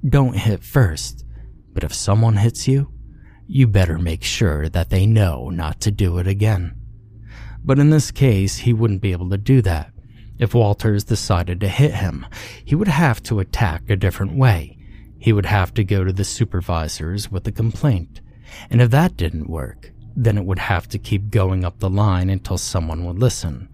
Don't 0.07 0.37
hit 0.37 0.63
first, 0.63 1.25
but 1.73 1.85
if 1.85 1.95
someone 1.95 2.37
hits 2.37 2.67
you, 2.67 2.93
you 3.47 3.67
better 3.67 3.99
make 3.99 4.23
sure 4.23 4.69
that 4.69 4.91
they 4.91 5.07
know 5.07 5.51
not 5.51 5.81
to 5.83 5.91
do 5.91 6.19
it 6.19 6.27
again. 6.27 6.75
But 7.65 7.79
in 7.79 7.91
this 7.91 8.11
case, 8.11 8.59
he 8.59 8.73
wouldn't 8.73 9.03
be 9.03 9.13
able 9.13 9.31
to 9.31 9.39
do 9.39 9.63
that. 9.63 9.93
If 10.39 10.55
Walters 10.55 11.05
decided 11.05 11.61
to 11.61 11.69
hit 11.69 11.95
him, 11.95 12.27
he 12.65 12.75
would 12.75 12.89
have 12.89 13.23
to 13.25 13.41
attack 13.41 13.89
a 13.89 13.97
different 13.97 14.37
way. 14.37 14.79
He 15.19 15.33
would 15.33 15.47
have 15.47 15.73
to 15.75 15.85
go 15.85 16.05
to 16.05 16.13
the 16.13 16.25
supervisors 16.25 17.31
with 17.31 17.47
a 17.47 17.53
complaint. 17.53 18.21
And 18.71 18.81
if 18.83 18.91
that 18.91 19.17
didn't 19.17 19.49
work, 19.49 19.93
then 20.15 20.39
it 20.39 20.45
would 20.45 20.59
have 20.59 20.89
to 20.89 20.99
keep 20.99 21.31
going 21.31 21.65
up 21.65 21.79
the 21.79 21.91
line 21.91 22.31
until 22.31 22.59
someone 22.59 23.05
would 23.05 23.19
listen, 23.19 23.69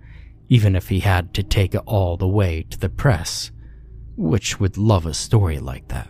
even 0.48 0.76
if 0.76 0.88
he 0.88 1.00
had 1.00 1.34
to 1.34 1.42
take 1.42 1.74
it 1.74 1.82
all 1.86 2.16
the 2.16 2.28
way 2.28 2.64
to 2.70 2.78
the 2.78 2.88
press, 2.88 3.50
which 4.16 4.60
would 4.60 4.76
love 4.76 5.06
a 5.06 5.14
story 5.14 5.58
like 5.58 5.88
that. 5.88 6.08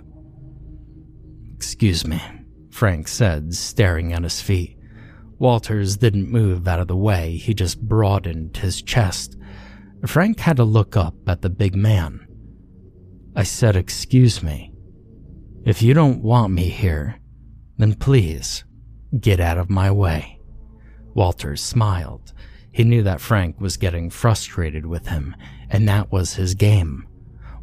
Excuse 1.55 2.07
me, 2.07 2.21
Frank 2.73 3.07
said, 3.07 3.55
staring 3.55 4.15
at 4.15 4.23
his 4.23 4.41
feet. 4.41 4.79
Walters 5.39 5.99
didn't 5.99 6.31
move 6.31 6.67
out 6.67 6.81
of 6.81 6.89
the 6.89 6.97
way, 6.97 7.37
he 7.37 7.53
just 7.53 7.81
broadened 7.87 8.57
his 8.57 8.81
chest. 8.81 9.37
Frank 10.07 10.41
had 10.41 10.57
to 10.57 10.65
look 10.65 10.97
up 10.97 11.15
at 11.29 11.43
the 11.43 11.51
big 11.51 11.77
man. 11.77 12.27
I 13.37 13.43
said, 13.43 13.77
Excuse 13.77 14.43
me. 14.43 14.73
If 15.65 15.83
you 15.83 15.95
don't 15.95 16.23
want 16.23 16.53
me 16.53 16.71
here, 16.71 17.21
then 17.77 17.95
please 17.95 18.65
get 19.21 19.39
out 19.39 19.59
of 19.59 19.71
my 19.71 19.91
way. 19.91 20.41
Walters 21.15 21.63
smiled. 21.63 22.33
He 22.73 22.85
knew 22.85 23.03
that 23.03 23.21
Frank 23.21 23.61
was 23.61 23.77
getting 23.77 24.09
frustrated 24.09 24.87
with 24.87 25.09
him, 25.09 25.37
and 25.69 25.87
that 25.89 26.11
was 26.11 26.35
his 26.35 26.55
game. 26.55 27.07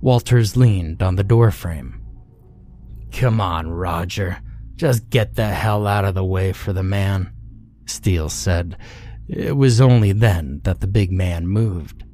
Walters 0.01 0.55
leaned 0.55 1.01
on 1.01 1.15
the 1.15 1.23
doorframe. 1.23 1.99
Come 3.11 3.41
on, 3.41 3.67
Roger. 3.69 4.39
Just 4.79 5.09
get 5.09 5.35
the 5.35 5.49
hell 5.49 5.85
out 5.85 6.05
of 6.05 6.15
the 6.15 6.23
way 6.23 6.53
for 6.53 6.71
the 6.71 6.83
man, 6.83 7.33
Steele 7.85 8.29
said. 8.29 8.77
It 9.27 9.57
was 9.57 9.81
only 9.81 10.13
then 10.13 10.61
that 10.63 10.79
the 10.79 10.87
big 10.87 11.11
man 11.11 11.47
moved. 11.47 12.05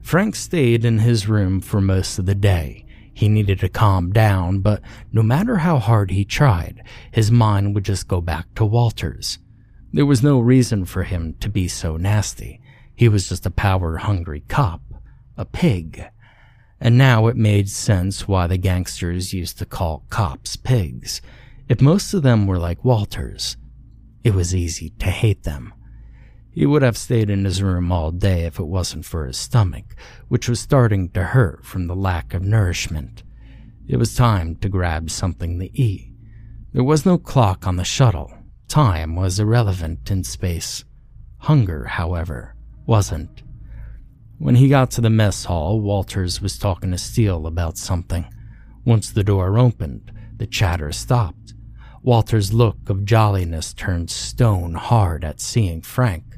Frank 0.00 0.36
stayed 0.36 0.84
in 0.84 1.00
his 1.00 1.28
room 1.28 1.60
for 1.60 1.80
most 1.80 2.20
of 2.20 2.26
the 2.26 2.36
day. 2.36 2.86
He 3.12 3.28
needed 3.28 3.58
to 3.58 3.68
calm 3.68 4.12
down, 4.12 4.60
but 4.60 4.80
no 5.10 5.24
matter 5.24 5.56
how 5.56 5.80
hard 5.80 6.12
he 6.12 6.24
tried, 6.24 6.84
his 7.10 7.32
mind 7.32 7.74
would 7.74 7.84
just 7.84 8.06
go 8.06 8.20
back 8.20 8.46
to 8.54 8.64
Walters. 8.64 9.40
There 9.92 10.06
was 10.06 10.22
no 10.22 10.38
reason 10.38 10.84
for 10.84 11.02
him 11.02 11.34
to 11.40 11.48
be 11.48 11.66
so 11.66 11.96
nasty. 11.96 12.60
He 12.94 13.08
was 13.08 13.28
just 13.28 13.44
a 13.44 13.50
power 13.50 13.96
hungry 13.96 14.44
cop, 14.46 14.82
a 15.36 15.44
pig. 15.44 16.04
And 16.80 16.96
now 16.96 17.26
it 17.26 17.36
made 17.36 17.68
sense 17.70 18.28
why 18.28 18.46
the 18.46 18.56
gangsters 18.56 19.32
used 19.32 19.58
to 19.58 19.66
call 19.66 20.04
cops 20.10 20.54
pigs. 20.54 21.20
If 21.66 21.80
most 21.80 22.12
of 22.12 22.22
them 22.22 22.46
were 22.46 22.58
like 22.58 22.84
Walters, 22.84 23.56
it 24.22 24.34
was 24.34 24.54
easy 24.54 24.90
to 24.98 25.06
hate 25.06 25.44
them. 25.44 25.72
He 26.50 26.66
would 26.66 26.82
have 26.82 26.96
stayed 26.96 27.30
in 27.30 27.46
his 27.46 27.62
room 27.62 27.90
all 27.90 28.10
day 28.10 28.42
if 28.42 28.58
it 28.58 28.66
wasn't 28.66 29.06
for 29.06 29.26
his 29.26 29.38
stomach, 29.38 29.96
which 30.28 30.46
was 30.46 30.60
starting 30.60 31.08
to 31.10 31.24
hurt 31.24 31.64
from 31.64 31.86
the 31.86 31.96
lack 31.96 32.34
of 32.34 32.42
nourishment. 32.42 33.22
It 33.88 33.96
was 33.96 34.14
time 34.14 34.56
to 34.56 34.68
grab 34.68 35.10
something 35.10 35.58
to 35.58 35.80
eat. 35.80 36.12
There 36.74 36.84
was 36.84 37.06
no 37.06 37.16
clock 37.16 37.66
on 37.66 37.76
the 37.76 37.84
shuttle. 37.84 38.32
Time 38.68 39.16
was 39.16 39.40
irrelevant 39.40 40.10
in 40.10 40.22
space. 40.22 40.84
Hunger, 41.38 41.86
however, 41.86 42.56
wasn't. 42.86 43.42
When 44.38 44.56
he 44.56 44.68
got 44.68 44.90
to 44.92 45.00
the 45.00 45.10
mess 45.10 45.44
hall, 45.46 45.80
Walters 45.80 46.42
was 46.42 46.58
talking 46.58 46.90
to 46.90 46.98
Steele 46.98 47.46
about 47.46 47.78
something. 47.78 48.26
Once 48.84 49.10
the 49.10 49.24
door 49.24 49.58
opened, 49.58 50.12
the 50.36 50.46
chatter 50.46 50.92
stopped. 50.92 51.53
Walter's 52.04 52.52
look 52.52 52.90
of 52.90 53.06
jolliness 53.06 53.72
turned 53.72 54.10
stone 54.10 54.74
hard 54.74 55.24
at 55.24 55.40
seeing 55.40 55.80
Frank. 55.80 56.36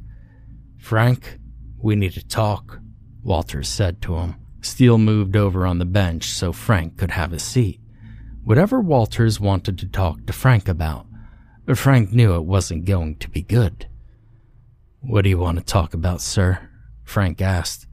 Frank, 0.79 1.41
we 1.77 1.97
need 1.97 2.13
to 2.13 2.25
talk, 2.25 2.79
Walters 3.25 3.69
said 3.69 4.01
to 4.03 4.15
him. 4.15 4.37
Steele 4.61 4.97
moved 4.97 5.35
over 5.35 5.67
on 5.67 5.81
the 5.81 5.85
bench 5.85 6.31
so 6.31 6.53
Frank 6.53 6.97
could 6.97 7.11
have 7.11 7.33
a 7.33 7.41
seat. 7.41 7.81
Whatever 8.45 8.79
Walters 8.79 9.41
wanted 9.41 9.77
to 9.79 9.89
talk 9.89 10.25
to 10.27 10.33
Frank 10.33 10.69
about, 10.69 11.07
Frank 11.75 12.13
knew 12.13 12.37
it 12.37 12.45
wasn't 12.45 12.85
going 12.85 13.17
to 13.17 13.29
be 13.29 13.43
good. 13.43 13.89
What 15.01 15.23
do 15.23 15.31
you 15.31 15.39
want 15.39 15.59
to 15.59 15.65
talk 15.65 15.95
about, 15.95 16.21
sir? 16.21 16.71
Frank 17.03 17.43
asked. 17.43 17.89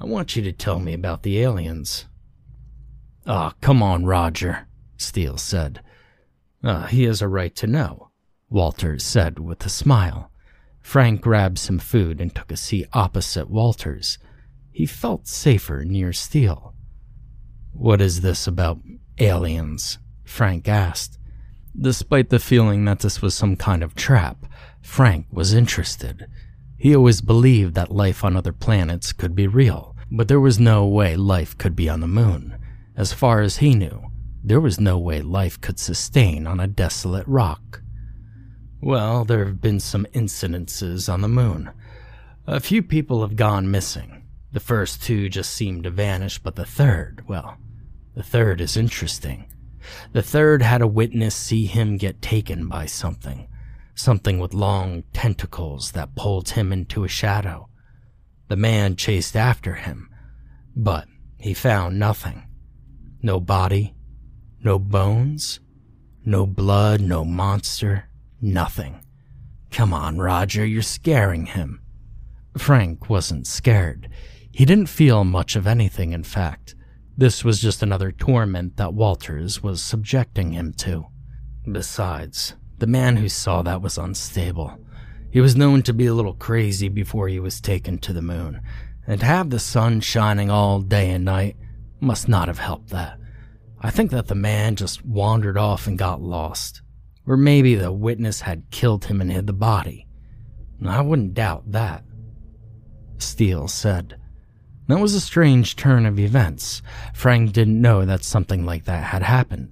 I 0.00 0.04
want 0.04 0.36
you 0.36 0.42
to 0.42 0.52
tell 0.52 0.78
me 0.78 0.94
about 0.94 1.24
the 1.24 1.40
aliens. 1.40 2.06
Ah, 3.26 3.50
oh, 3.50 3.56
come 3.60 3.82
on, 3.82 4.06
Roger, 4.06 4.68
Steele 4.96 5.36
said. 5.36 5.82
Uh, 6.62 6.86
he 6.86 7.04
has 7.04 7.22
a 7.22 7.28
right 7.28 7.54
to 7.56 7.66
know, 7.66 8.10
Walters 8.48 9.02
said 9.04 9.38
with 9.38 9.64
a 9.64 9.70
smile. 9.70 10.30
Frank 10.80 11.20
grabbed 11.20 11.58
some 11.58 11.78
food 11.78 12.20
and 12.20 12.34
took 12.34 12.50
a 12.50 12.56
seat 12.56 12.86
opposite 12.92 13.48
Walters. 13.50 14.18
He 14.72 14.86
felt 14.86 15.26
safer 15.26 15.84
near 15.84 16.12
Steele. 16.12 16.74
What 17.72 18.00
is 18.00 18.20
this 18.20 18.46
about 18.46 18.80
aliens? 19.18 19.98
Frank 20.24 20.68
asked. 20.68 21.18
Despite 21.78 22.30
the 22.30 22.38
feeling 22.38 22.84
that 22.84 23.00
this 23.00 23.22
was 23.22 23.34
some 23.34 23.56
kind 23.56 23.82
of 23.82 23.94
trap, 23.94 24.44
Frank 24.82 25.26
was 25.30 25.54
interested. 25.54 26.26
He 26.76 26.96
always 26.96 27.20
believed 27.20 27.74
that 27.74 27.92
life 27.92 28.24
on 28.24 28.36
other 28.36 28.52
planets 28.52 29.12
could 29.12 29.34
be 29.34 29.46
real, 29.46 29.94
but 30.10 30.28
there 30.28 30.40
was 30.40 30.58
no 30.58 30.86
way 30.86 31.14
life 31.14 31.56
could 31.56 31.76
be 31.76 31.88
on 31.88 32.00
the 32.00 32.08
moon. 32.08 32.56
As 32.96 33.12
far 33.12 33.40
as 33.40 33.58
he 33.58 33.74
knew, 33.74 34.09
there 34.42 34.60
was 34.60 34.80
no 34.80 34.98
way 34.98 35.20
life 35.20 35.60
could 35.60 35.78
sustain 35.78 36.46
on 36.46 36.60
a 36.60 36.66
desolate 36.66 37.26
rock. 37.26 37.82
Well, 38.80 39.24
there 39.24 39.44
have 39.44 39.60
been 39.60 39.80
some 39.80 40.06
incidences 40.14 41.12
on 41.12 41.20
the 41.20 41.28
moon. 41.28 41.70
A 42.46 42.60
few 42.60 42.82
people 42.82 43.20
have 43.20 43.36
gone 43.36 43.70
missing. 43.70 44.26
The 44.52 44.60
first 44.60 45.02
two 45.02 45.28
just 45.28 45.52
seemed 45.52 45.84
to 45.84 45.90
vanish, 45.90 46.38
but 46.38 46.56
the 46.56 46.64
third, 46.64 47.24
well, 47.28 47.58
the 48.14 48.22
third 48.22 48.60
is 48.60 48.76
interesting. 48.76 49.46
The 50.12 50.22
third 50.22 50.62
had 50.62 50.82
a 50.82 50.86
witness 50.86 51.34
see 51.34 51.66
him 51.66 51.96
get 51.96 52.22
taken 52.22 52.68
by 52.68 52.86
something. 52.86 53.48
Something 53.94 54.38
with 54.38 54.54
long 54.54 55.04
tentacles 55.12 55.92
that 55.92 56.16
pulled 56.16 56.50
him 56.50 56.72
into 56.72 57.04
a 57.04 57.08
shadow. 57.08 57.68
The 58.48 58.56
man 58.56 58.96
chased 58.96 59.36
after 59.36 59.74
him, 59.74 60.08
but 60.74 61.06
he 61.38 61.54
found 61.54 61.98
nothing. 61.98 62.42
No 63.22 63.38
body, 63.38 63.94
no 64.62 64.78
bones, 64.78 65.60
no 66.24 66.46
blood, 66.46 67.00
no 67.00 67.24
monster, 67.24 68.08
nothing. 68.40 69.04
Come 69.70 69.92
on, 69.92 70.18
Roger, 70.18 70.64
you're 70.64 70.82
scaring 70.82 71.46
him. 71.46 71.80
Frank 72.58 73.08
wasn't 73.08 73.46
scared. 73.46 74.08
He 74.50 74.64
didn't 74.64 74.86
feel 74.88 75.24
much 75.24 75.56
of 75.56 75.66
anything, 75.66 76.12
in 76.12 76.24
fact. 76.24 76.74
This 77.16 77.44
was 77.44 77.60
just 77.60 77.82
another 77.82 78.10
torment 78.10 78.76
that 78.76 78.94
Walters 78.94 79.62
was 79.62 79.82
subjecting 79.82 80.52
him 80.52 80.72
to. 80.78 81.06
Besides, 81.70 82.54
the 82.78 82.86
man 82.86 83.16
who 83.16 83.28
saw 83.28 83.62
that 83.62 83.82
was 83.82 83.98
unstable. 83.98 84.78
He 85.30 85.40
was 85.40 85.54
known 85.54 85.82
to 85.82 85.92
be 85.92 86.06
a 86.06 86.14
little 86.14 86.34
crazy 86.34 86.88
before 86.88 87.28
he 87.28 87.38
was 87.38 87.60
taken 87.60 87.98
to 87.98 88.12
the 88.12 88.22
moon, 88.22 88.60
and 89.06 89.20
to 89.20 89.26
have 89.26 89.50
the 89.50 89.60
sun 89.60 90.00
shining 90.00 90.50
all 90.50 90.80
day 90.80 91.10
and 91.10 91.24
night 91.24 91.56
must 92.00 92.28
not 92.28 92.48
have 92.48 92.58
helped 92.58 92.88
that. 92.88 93.19
I 93.80 93.90
think 93.90 94.10
that 94.10 94.28
the 94.28 94.34
man 94.34 94.76
just 94.76 95.04
wandered 95.04 95.56
off 95.56 95.86
and 95.86 95.98
got 95.98 96.20
lost. 96.20 96.82
Or 97.26 97.36
maybe 97.36 97.74
the 97.74 97.92
witness 97.92 98.42
had 98.42 98.70
killed 98.70 99.06
him 99.06 99.20
and 99.20 99.32
hid 99.32 99.46
the 99.46 99.52
body. 99.52 100.06
I 100.84 101.00
wouldn't 101.00 101.34
doubt 101.34 101.70
that. 101.72 102.04
Steele 103.18 103.68
said. 103.68 104.16
That 104.88 104.98
was 104.98 105.14
a 105.14 105.20
strange 105.20 105.76
turn 105.76 106.04
of 106.04 106.18
events. 106.18 106.82
Frank 107.14 107.52
didn't 107.52 107.80
know 107.80 108.04
that 108.04 108.24
something 108.24 108.66
like 108.66 108.84
that 108.84 109.04
had 109.04 109.22
happened. 109.22 109.70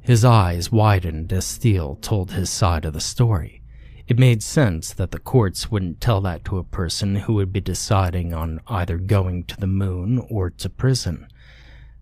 His 0.00 0.24
eyes 0.24 0.70
widened 0.70 1.32
as 1.32 1.46
Steele 1.46 1.96
told 1.96 2.32
his 2.32 2.50
side 2.50 2.84
of 2.84 2.92
the 2.92 3.00
story. 3.00 3.62
It 4.06 4.18
made 4.18 4.42
sense 4.42 4.92
that 4.92 5.10
the 5.10 5.18
courts 5.18 5.70
wouldn't 5.70 6.00
tell 6.00 6.20
that 6.20 6.44
to 6.44 6.58
a 6.58 6.64
person 6.64 7.16
who 7.16 7.34
would 7.34 7.52
be 7.52 7.60
deciding 7.60 8.34
on 8.34 8.60
either 8.68 8.98
going 8.98 9.44
to 9.44 9.56
the 9.56 9.66
moon 9.66 10.24
or 10.28 10.50
to 10.50 10.68
prison. 10.68 11.26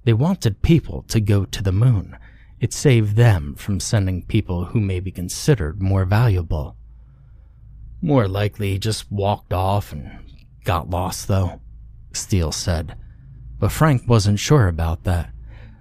They 0.05 0.13
wanted 0.13 0.63
people 0.63 1.03
to 1.09 1.21
go 1.21 1.45
to 1.45 1.63
the 1.63 1.73
moon. 1.73 2.17
It 2.61 2.73
saved 2.73 3.17
them 3.17 3.55
from 3.55 3.81
sending 3.81 4.23
people 4.23 4.67
who 4.67 4.81
may 4.81 5.01
be 5.01 5.11
considered 5.11 5.81
more 5.83 6.05
valuable. 6.05 6.77
More 8.01 8.27
likely 8.27 8.79
just 8.79 9.11
walked 9.13 9.53
off 9.53 9.93
and 9.93 10.19
got 10.65 10.91
lost, 10.91 11.29
though, 11.29 11.61
Steele 12.13 12.53
said. 12.53 12.97
But 13.59 13.73
Frank 13.73 14.09
wasn't 14.09 14.41
sure 14.41 14.67
about 14.67 15.05
that. 15.05 15.31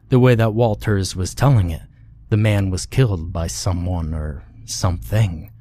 The 0.09 0.19
way 0.19 0.35
that 0.35 0.53
Walters 0.53 1.15
was 1.15 1.33
telling 1.33 1.71
it, 1.71 1.81
the 2.29 2.37
man 2.37 2.69
was 2.69 2.85
killed 2.85 3.33
by 3.33 3.47
someone 3.47 4.13
or 4.13 4.43
something. 4.65 5.51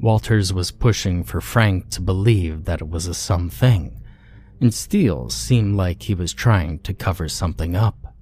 Walters 0.00 0.52
was 0.52 0.70
pushing 0.70 1.22
for 1.22 1.40
Frank 1.40 1.90
to 1.90 2.00
believe 2.00 2.64
that 2.64 2.80
it 2.80 2.88
was 2.88 3.06
a 3.06 3.14
something 3.14 4.01
and 4.62 4.72
Steele 4.72 5.28
seemed 5.28 5.74
like 5.74 6.04
he 6.04 6.14
was 6.14 6.32
trying 6.32 6.78
to 6.78 6.94
cover 6.94 7.28
something 7.28 7.74
up. 7.74 8.14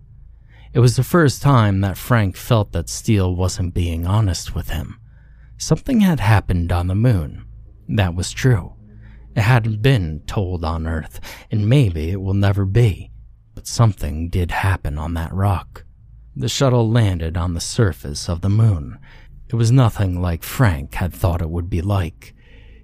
It 0.73 0.79
was 0.79 0.97
the 0.97 1.03
first 1.03 1.43
time 1.43 1.83
that 1.83 1.99
Frank 1.99 2.35
felt 2.35 2.73
that 2.73 2.89
Steele 2.89 3.37
wasn't 3.37 3.75
being 3.75 4.07
honest 4.07 4.55
with 4.55 4.71
him. 4.71 4.99
Something 5.59 6.01
had 6.01 6.19
happened 6.19 6.73
on 6.73 6.87
the 6.87 6.95
moon. 6.95 7.45
That 7.89 8.15
was 8.15 8.33
true. 8.33 8.73
It 9.37 9.43
hadn't 9.43 9.83
been 9.83 10.23
told 10.27 10.65
on 10.65 10.87
Earth, 10.87 11.21
and 11.51 11.69
maybe 11.69 12.11
it 12.11 12.23
will 12.23 12.33
never 12.33 12.65
be. 12.65 13.11
But 13.55 13.67
something 13.67 14.31
did 14.31 14.51
happen 14.51 14.97
on 14.97 15.13
that 15.15 15.35
rock. 15.35 15.85
The 16.35 16.49
shuttle 16.49 16.91
landed 16.91 17.37
on 17.37 17.53
the 17.53 17.61
surface 17.61 18.31
of 18.31 18.41
the 18.41 18.49
moon. 18.49 18.99
It 19.51 19.57
was 19.57 19.71
nothing 19.71 20.23
like 20.23 20.43
Frank 20.43 20.95
had 20.95 21.13
thought 21.13 21.43
it 21.43 21.51
would 21.51 21.69
be 21.69 21.83
like. 21.83 22.35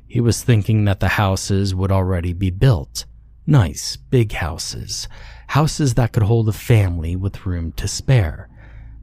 He 0.06 0.20
was 0.20 0.42
thinking 0.42 0.84
that 0.84 1.00
the 1.00 1.08
houses 1.08 1.74
would 1.74 1.90
already 1.90 2.34
be 2.34 2.50
built. 2.50 3.06
Nice, 3.46 3.96
big 3.96 4.32
houses. 4.32 5.08
Houses 5.48 5.94
that 5.94 6.12
could 6.12 6.24
hold 6.24 6.48
a 6.48 6.52
family 6.52 7.14
with 7.14 7.46
room 7.46 7.70
to 7.72 7.86
spare. 7.86 8.48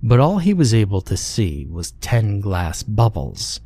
But 0.02 0.20
all 0.20 0.40
he 0.40 0.54
was 0.54 0.74
able 0.74 1.00
to 1.02 1.16
see 1.16 1.66
was 1.66 1.94
ten 2.02 2.42
glass 2.42 2.84
bubbles. 2.84 3.62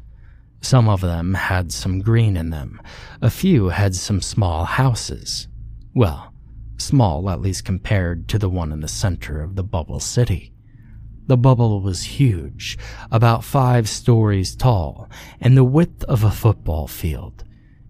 Some 0.61 0.87
of 0.87 1.01
them 1.01 1.33
had 1.33 1.71
some 1.71 2.01
green 2.01 2.37
in 2.37 2.51
them. 2.51 2.79
A 3.21 3.31
few 3.31 3.69
had 3.69 3.95
some 3.95 4.21
small 4.21 4.65
houses. 4.65 5.47
Well, 5.95 6.31
small 6.77 7.27
at 7.31 7.41
least 7.41 7.65
compared 7.65 8.27
to 8.29 8.37
the 8.37 8.49
one 8.49 8.71
in 8.71 8.81
the 8.81 8.87
center 8.87 9.41
of 9.41 9.55
the 9.55 9.63
bubble 9.63 9.99
city. 9.99 10.53
The 11.25 11.37
bubble 11.37 11.81
was 11.81 12.03
huge, 12.03 12.77
about 13.11 13.43
five 13.43 13.89
stories 13.89 14.55
tall, 14.55 15.09
and 15.41 15.57
the 15.57 15.63
width 15.63 16.03
of 16.03 16.23
a 16.23 16.31
football 16.31 16.87
field. 16.87 17.43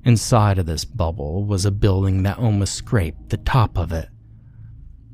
Inside 0.08 0.58
of 0.58 0.66
this 0.66 0.86
bubble 0.86 1.44
was 1.44 1.66
a 1.66 1.70
building 1.72 2.24
that 2.24 2.38
almost 2.38 2.76
scraped 2.76 3.28
the 3.30 3.36
top 3.36 3.78
of 3.78 3.92
it. 3.92 4.08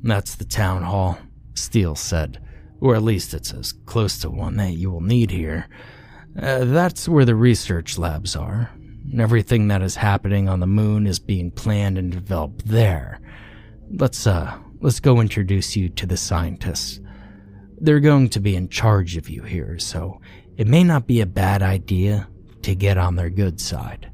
That's 0.04 0.36
the 0.36 0.44
town 0.44 0.84
hall, 0.84 1.18
Steele 1.54 1.96
said, 1.96 2.40
or 2.80 2.94
at 2.94 3.02
least 3.02 3.34
it's 3.34 3.52
as 3.52 3.72
close 3.72 4.20
to 4.20 4.30
one 4.30 4.56
that 4.58 4.74
you 4.74 4.92
will 4.92 5.00
need 5.00 5.32
here. 5.32 5.66
Uh, 6.40 6.64
that's 6.66 7.08
where 7.08 7.24
the 7.24 7.34
research 7.34 7.98
labs 7.98 8.36
are. 8.36 8.70
Everything 9.18 9.66
that 9.66 9.82
is 9.82 9.96
happening 9.96 10.48
on 10.48 10.60
the 10.60 10.66
moon 10.68 11.08
is 11.08 11.18
being 11.18 11.50
planned 11.50 11.98
and 11.98 12.12
developed 12.12 12.64
there. 12.64 13.18
Let's 13.90 14.28
uh 14.28 14.56
let's 14.80 15.00
go 15.00 15.20
introduce 15.20 15.74
you 15.74 15.88
to 15.88 16.06
the 16.06 16.16
scientists. 16.16 17.00
They're 17.78 17.98
going 17.98 18.28
to 18.28 18.38
be 18.38 18.54
in 18.54 18.68
charge 18.68 19.16
of 19.16 19.28
you 19.28 19.42
here, 19.42 19.76
so 19.80 20.20
it 20.56 20.68
may 20.68 20.84
not 20.84 21.08
be 21.08 21.20
a 21.20 21.26
bad 21.26 21.62
idea 21.62 22.28
to 22.62 22.76
get 22.76 22.96
on 22.96 23.16
their 23.16 23.28
good 23.28 23.60
side. 23.60 24.12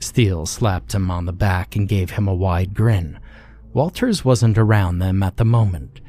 Steele 0.00 0.46
slapped 0.46 0.94
him 0.94 1.10
on 1.10 1.26
the 1.26 1.32
back 1.32 1.76
and 1.76 1.88
gave 1.88 2.10
him 2.10 2.28
a 2.28 2.34
wide 2.34 2.74
grin. 2.74 3.18
Walters 3.72 4.24
wasn't 4.24 4.58
around 4.58 4.98
them 4.98 5.22
at 5.22 5.36
the 5.36 5.44
moment. 5.44 6.00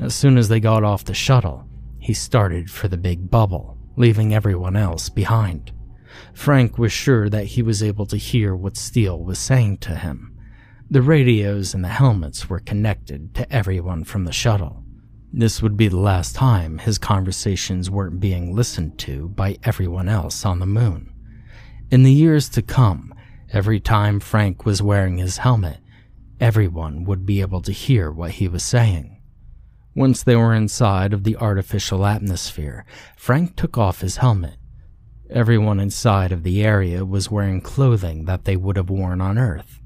As 0.00 0.14
soon 0.14 0.36
as 0.36 0.48
they 0.48 0.60
got 0.60 0.82
off 0.82 1.04
the 1.04 1.14
shuttle, 1.14 1.68
he 1.98 2.12
started 2.12 2.70
for 2.70 2.88
the 2.88 2.96
big 2.96 3.30
bubble, 3.30 3.78
leaving 3.96 4.34
everyone 4.34 4.76
else 4.76 5.08
behind. 5.08 5.72
Frank 6.32 6.78
was 6.78 6.92
sure 6.92 7.28
that 7.28 7.46
he 7.46 7.62
was 7.62 7.82
able 7.82 8.06
to 8.06 8.16
hear 8.16 8.54
what 8.54 8.76
Steele 8.76 9.22
was 9.22 9.38
saying 9.38 9.78
to 9.78 9.96
him. 9.96 10.36
The 10.90 11.02
radios 11.02 11.74
and 11.74 11.82
the 11.82 11.88
helmets 11.88 12.48
were 12.48 12.60
connected 12.60 13.34
to 13.34 13.50
everyone 13.52 14.04
from 14.04 14.24
the 14.24 14.32
shuttle. 14.32 14.84
This 15.32 15.62
would 15.62 15.76
be 15.76 15.88
the 15.88 15.96
last 15.96 16.34
time 16.34 16.78
his 16.78 16.98
conversations 16.98 17.90
weren't 17.90 18.20
being 18.20 18.54
listened 18.54 18.98
to 19.00 19.28
by 19.30 19.58
everyone 19.64 20.08
else 20.08 20.44
on 20.44 20.58
the 20.58 20.66
moon. 20.66 21.12
In 21.90 22.02
the 22.02 22.12
years 22.12 22.48
to 22.50 22.62
come, 22.62 23.13
every 23.54 23.78
time 23.78 24.18
Frank 24.18 24.66
was 24.66 24.82
wearing 24.82 25.18
his 25.18 25.36
helmet, 25.38 25.78
everyone 26.40 27.04
would 27.04 27.24
be 27.24 27.40
able 27.40 27.62
to 27.62 27.70
hear 27.70 28.10
what 28.10 28.32
he 28.32 28.48
was 28.48 28.64
saying. 28.64 29.22
Once 29.94 30.24
they 30.24 30.34
were 30.34 30.52
inside 30.52 31.12
of 31.12 31.22
the 31.22 31.36
artificial 31.36 32.04
atmosphere, 32.04 32.84
Frank 33.16 33.54
took 33.54 33.78
off 33.78 34.00
his 34.00 34.16
helmet. 34.16 34.56
Everyone 35.30 35.78
inside 35.78 36.32
of 36.32 36.42
the 36.42 36.64
area 36.64 37.04
was 37.04 37.30
wearing 37.30 37.60
clothing 37.60 38.24
that 38.24 38.44
they 38.44 38.56
would 38.56 38.76
have 38.76 38.90
worn 38.90 39.20
on 39.20 39.38
Earth, 39.38 39.80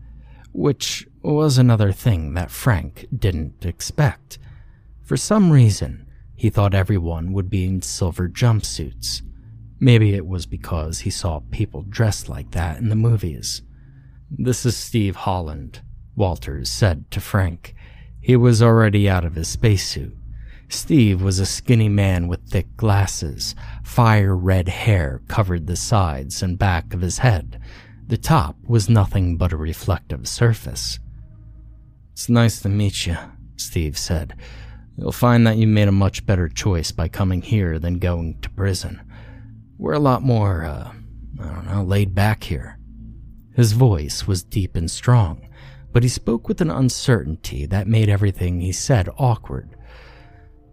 which 0.53 1.07
was 1.23 1.59
another 1.59 1.93
thing 1.93 2.33
that 2.33 2.51
Frank 2.51 3.07
didn't 3.15 3.67
expect. 3.67 4.39
For 5.03 5.19
some 5.19 5.53
reason, 5.53 6.07
he 6.35 6.49
thought 6.49 6.75
everyone 6.75 7.35
would 7.35 7.51
be 7.51 7.67
in 7.67 7.83
silver 7.83 8.31
jumpsuits. 8.31 9.21
Maybe 9.81 10.15
it 10.15 10.27
was 10.27 10.47
because 10.47 11.01
he 11.01 11.11
saw 11.11 11.41
people 11.51 11.83
dressed 11.83 12.29
like 12.29 12.51
that 12.51 12.79
in 12.79 12.89
the 12.89 12.97
movies. 12.97 13.63
This 14.31 14.67
is 14.67 14.77
Steve 14.77 15.17
Holland, 15.17 15.83
Walters 16.17 16.71
said 16.71 17.11
to 17.13 17.21
Frank. 17.21 17.75
He 18.21 18.37
was 18.37 18.61
already 18.61 19.09
out 19.09 19.25
of 19.25 19.37
his 19.37 19.49
spacesuit. 19.49 20.17
Steve 20.69 21.23
was 21.23 21.39
a 21.39 21.47
skinny 21.47 21.89
man 21.89 22.29
with 22.29 22.49
thick 22.49 22.77
glasses. 22.77 23.55
Fire 23.85 24.37
red 24.37 24.69
hair 24.69 25.23
covered 25.29 25.67
the 25.67 25.77
sides 25.77 26.43
and 26.43 26.59
back 26.59 26.93
of 26.93 27.01
his 27.01 27.19
head. 27.19 27.61
The 28.07 28.19
top 28.19 28.57
was 28.67 28.89
nothing 28.89 29.37
but 29.37 29.53
a 29.53 29.57
reflective 29.57 30.27
surface. 30.29 30.99
It's 32.13 32.29
nice 32.29 32.61
to 32.63 32.69
meet 32.69 33.07
you, 33.07 33.17
Steve 33.57 33.97
said. 33.97 34.35
You'll 34.97 35.13
find 35.13 35.47
that 35.47 35.57
you 35.57 35.67
made 35.67 35.89
a 35.89 35.93
much 35.93 36.27
better 36.27 36.49
choice 36.49 36.91
by 36.91 37.09
coming 37.09 37.43
here 37.43 37.79
than 37.79 37.99
going 37.99 38.41
to 38.41 38.51
prison. 38.51 39.01
We're 39.79 39.93
a 39.93 40.01
lot 40.01 40.23
more, 40.23 40.65
uh, 40.65 40.93
I 41.41 41.45
don't 41.45 41.67
know, 41.67 41.85
laid 41.85 42.15
back 42.15 42.43
here. 42.43 42.79
His 43.55 43.73
voice 43.73 44.27
was 44.27 44.43
deep 44.43 44.75
and 44.75 44.91
strong, 44.91 45.49
but 45.93 46.03
he 46.03 46.09
spoke 46.09 46.49
with 46.49 46.61
an 46.61 46.71
uncertainty 46.71 47.65
that 47.67 47.87
made 47.87 48.09
everything 48.09 48.61
he 48.61 48.73
said 48.73 49.09
awkward. 49.19 49.77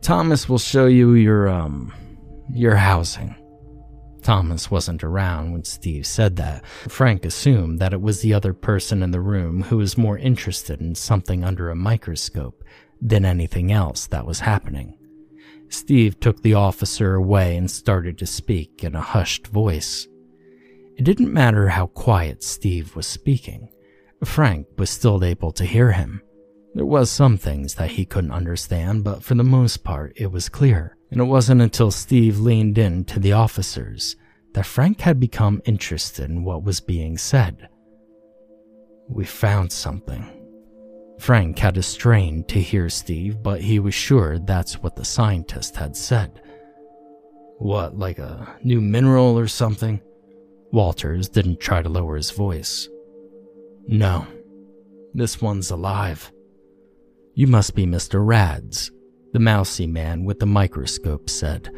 Thomas 0.01 0.49
will 0.49 0.57
show 0.57 0.87
you 0.87 1.13
your, 1.13 1.47
um, 1.47 1.93
your 2.51 2.75
housing. 2.75 3.35
Thomas 4.23 4.71
wasn't 4.71 5.03
around 5.03 5.51
when 5.51 5.63
Steve 5.63 6.07
said 6.07 6.35
that. 6.37 6.65
Frank 6.65 7.25
assumed 7.25 7.77
that 7.79 7.93
it 7.93 8.01
was 8.01 8.21
the 8.21 8.33
other 8.33 8.53
person 8.53 9.03
in 9.03 9.11
the 9.11 9.21
room 9.21 9.61
who 9.61 9.77
was 9.77 9.99
more 9.99 10.17
interested 10.17 10.81
in 10.81 10.95
something 10.95 11.43
under 11.43 11.69
a 11.69 11.75
microscope 11.75 12.63
than 12.99 13.23
anything 13.23 13.71
else 13.71 14.07
that 14.07 14.25
was 14.25 14.39
happening. 14.39 14.97
Steve 15.69 16.19
took 16.19 16.41
the 16.41 16.53
officer 16.53 17.15
away 17.15 17.57
and 17.57 17.69
started 17.69 18.17
to 18.17 18.25
speak 18.25 18.83
in 18.83 18.95
a 18.95 19.01
hushed 19.01 19.47
voice. 19.47 20.07
It 20.97 21.03
didn't 21.03 21.33
matter 21.33 21.69
how 21.69 21.87
quiet 21.87 22.43
Steve 22.43 22.95
was 22.95 23.07
speaking. 23.07 23.69
Frank 24.23 24.67
was 24.77 24.89
still 24.89 25.23
able 25.23 25.51
to 25.51 25.65
hear 25.65 25.91
him. 25.91 26.21
There 26.73 26.85
was 26.85 27.09
some 27.09 27.37
things 27.37 27.75
that 27.75 27.91
he 27.91 28.05
couldn't 28.05 28.31
understand, 28.31 29.03
but 29.03 29.23
for 29.23 29.35
the 29.35 29.43
most 29.43 29.83
part 29.83 30.13
it 30.15 30.31
was 30.31 30.49
clear. 30.49 30.97
And 31.11 31.21
it 31.21 31.25
wasn't 31.25 31.61
until 31.61 31.91
Steve 31.91 32.39
leaned 32.39 32.77
in 32.77 33.05
to 33.05 33.19
the 33.19 33.33
officers 33.33 34.15
that 34.53 34.65
Frank 34.65 35.01
had 35.01 35.19
become 35.19 35.61
interested 35.65 36.29
in 36.29 36.43
what 36.43 36.63
was 36.63 36.79
being 36.79 37.17
said. 37.17 37.69
We 39.07 39.25
found 39.25 39.71
something, 39.71 40.25
Frank 41.19 41.57
had 41.59 41.77
a 41.77 41.83
strain 41.83 42.43
to 42.45 42.61
hear 42.61 42.89
Steve, 42.89 43.41
but 43.41 43.61
he 43.61 43.79
was 43.79 43.93
sure 43.93 44.37
that's 44.39 44.81
what 44.81 44.95
the 44.95 45.05
scientist 45.05 45.75
had 45.75 45.95
said. 45.95 46.41
What, 47.57 47.97
like 47.97 48.19
a 48.19 48.57
new 48.63 48.81
mineral 48.81 49.39
or 49.39 49.47
something? 49.47 50.01
Walters 50.71 51.29
didn't 51.29 51.59
try 51.59 51.81
to 51.81 51.89
lower 51.89 52.17
his 52.17 52.31
voice. 52.31 52.89
No, 53.87 54.27
this 55.13 55.41
one's 55.41 55.71
alive. 55.71 56.31
You 57.33 57.47
must 57.47 57.75
be 57.75 57.85
Mr. 57.85 58.25
Rads, 58.25 58.91
the 59.31 59.39
mousy 59.39 59.87
man 59.87 60.25
with 60.25 60.39
the 60.39 60.45
microscope 60.45 61.29
said. 61.29 61.69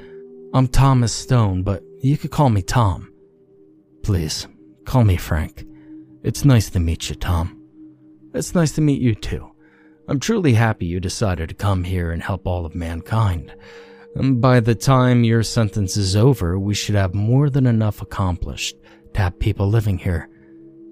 I'm 0.54 0.68
Thomas 0.68 1.14
Stone, 1.14 1.64
but 1.64 1.84
you 2.02 2.18
could 2.18 2.32
call 2.32 2.50
me 2.50 2.62
Tom. 2.62 3.12
Please, 4.04 4.48
call 4.86 5.04
me 5.04 5.18
Frank. 5.18 5.66
It's 6.24 6.46
nice 6.46 6.70
to 6.72 6.80
meet 6.80 7.10
you, 7.10 7.16
Tom. 7.16 7.57
It's 8.38 8.54
nice 8.54 8.72
to 8.74 8.82
meet 8.82 9.02
you 9.02 9.16
too. 9.16 9.50
I'm 10.08 10.20
truly 10.20 10.54
happy 10.54 10.86
you 10.86 11.00
decided 11.00 11.50
to 11.50 11.56
come 11.56 11.84
here 11.84 12.12
and 12.12 12.22
help 12.22 12.46
all 12.46 12.68
of 12.68 12.76
mankind. 12.76 13.52
By 14.16 14.60
the 14.60 14.76
time 14.76 15.24
your 15.24 15.42
sentence 15.42 15.98
is 15.98 16.16
over, 16.16 16.60
we 16.60 16.76
should 16.76 16.94
have 16.94 17.16
more 17.16 17.50
than 17.50 17.66
enough 17.66 18.02
accomplished 18.02 18.78
to 19.16 19.22
have 19.22 19.40
people 19.40 19.68
living 19.68 19.98
here. 19.98 20.30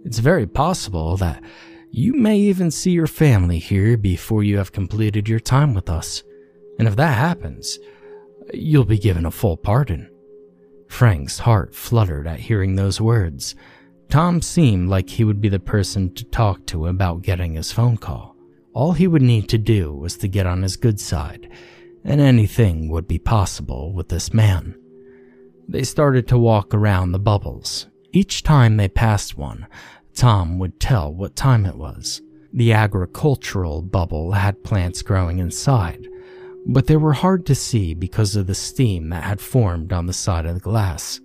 It's 0.06 0.18
very 0.18 0.48
possible 0.48 1.18
that 1.18 1.44
you 1.92 2.14
may 2.16 2.38
even 2.38 2.72
see 2.72 2.92
your 2.92 3.08
family 3.08 3.60
here 3.60 3.96
before 3.96 4.44
you 4.44 4.58
have 4.58 4.72
completed 4.72 5.30
your 5.30 5.40
time 5.40 5.76
with 5.76 5.88
us. 5.90 6.24
And 6.80 6.88
if 6.88 6.96
that 6.96 7.16
happens, 7.16 7.78
you'll 8.54 8.86
be 8.86 8.98
given 8.98 9.26
a 9.26 9.32
full 9.32 9.56
pardon. 9.56 10.10
Frank's 10.88 11.40
heart 11.40 11.76
fluttered 11.76 12.28
at 12.28 12.40
hearing 12.40 12.76
those 12.76 13.00
words. 13.00 13.56
Tom 14.10 14.42
seemed 14.42 14.90
like 14.90 15.10
he 15.10 15.24
would 15.24 15.42
be 15.42 15.50
the 15.50 15.60
person 15.60 16.14
to 16.14 16.24
talk 16.26 16.66
to 16.68 16.88
about 16.88 17.22
getting 17.22 17.54
his 17.54 17.72
phone 17.72 17.98
call. 17.98 18.36
All 18.74 18.94
he 18.94 19.08
would 19.08 19.22
need 19.22 19.50
to 19.50 19.58
do 19.58 19.94
was 19.94 20.18
to 20.18 20.28
get 20.28 20.46
on 20.46 20.62
his 20.62 20.78
good 20.78 21.00
side, 21.00 21.50
and 22.04 22.22
anything 22.22 22.90
would 22.90 23.08
be 23.08 23.20
possible 23.20 23.94
with 23.94 24.10
this 24.10 24.34
man. 24.34 24.76
They 25.68 25.84
started 25.84 26.28
to 26.28 26.38
walk 26.38 26.74
around 26.74 27.12
the 27.12 27.20
bubbles. 27.20 27.88
Each 28.12 28.44
time 28.44 28.78
they 28.78 28.88
passed 28.88 29.38
one, 29.38 29.68
Tom 30.14 30.60
would 30.60 30.80
tell 30.80 31.14
what 31.14 31.36
time 31.36 31.66
it 31.66 31.76
was. 31.76 32.22
The 32.54 32.74
agricultural 32.74 33.82
bubble 33.82 34.32
had 34.32 34.64
plants 34.64 35.02
growing 35.02 35.40
inside, 35.40 36.08
but 36.66 36.88
they 36.88 36.96
were 36.96 37.14
hard 37.14 37.46
to 37.48 37.56
see 37.56 37.94
because 37.94 38.36
of 38.36 38.48
the 38.48 38.56
steam 38.56 39.10
that 39.10 39.24
had 39.24 39.42
formed 39.42 39.92
on 39.92 40.06
the 40.06 40.14
side 40.14 40.46
of 40.46 40.54
the 40.54 40.62
glass. 40.62 41.20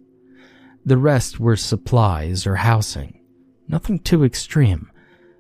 The 0.91 0.99
rest 0.99 1.39
were 1.39 1.55
supplies 1.55 2.49
or 2.49 2.57
housing, 2.57 3.21
nothing 3.69 4.01
too 4.01 4.25
extreme. 4.25 4.91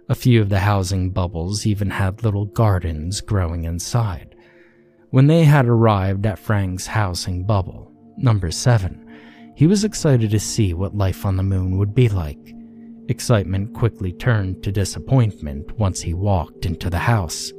A 0.09 0.15
few 0.15 0.41
of 0.41 0.49
the 0.49 0.61
housing 0.61 1.11
bubbles 1.11 1.67
even 1.67 1.91
had 1.91 2.23
little 2.23 2.45
gardens 2.45 3.21
growing 3.21 3.65
inside. 3.65 4.37
When 5.09 5.27
they 5.27 5.43
had 5.43 5.67
arrived 5.67 6.25
at 6.25 6.39
Frank's 6.39 6.87
housing 6.87 7.47
bubble, 7.47 7.91
number 8.17 8.53
seven, 8.53 9.53
he 9.57 9.67
was 9.67 9.83
excited 9.83 10.31
to 10.31 10.39
see 10.39 10.73
what 10.73 10.97
life 10.97 11.27
on 11.27 11.37
the 11.37 11.43
moon 11.43 11.79
would 11.79 11.97
be 11.97 12.09
like. 12.09 12.55
Excitement 13.09 13.75
quickly 13.75 14.13
turned 14.13 14.63
to 14.63 14.71
disappointment 14.71 15.77
once 15.81 16.01
he 16.01 16.15
walked 16.15 16.65
into 16.65 16.89
the 16.89 16.99
house. 17.01 17.53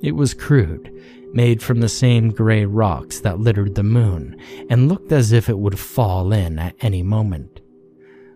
It 0.00 0.12
was 0.12 0.32
crude, 0.32 0.90
made 1.34 1.62
from 1.62 1.80
the 1.80 1.88
same 1.88 2.30
gray 2.30 2.64
rocks 2.64 3.20
that 3.20 3.40
littered 3.40 3.74
the 3.74 3.82
moon, 3.82 4.40
and 4.70 4.88
looked 4.88 5.12
as 5.12 5.32
if 5.32 5.48
it 5.48 5.58
would 5.58 5.78
fall 5.78 6.32
in 6.32 6.58
at 6.58 6.76
any 6.80 7.02
moment. 7.02 7.60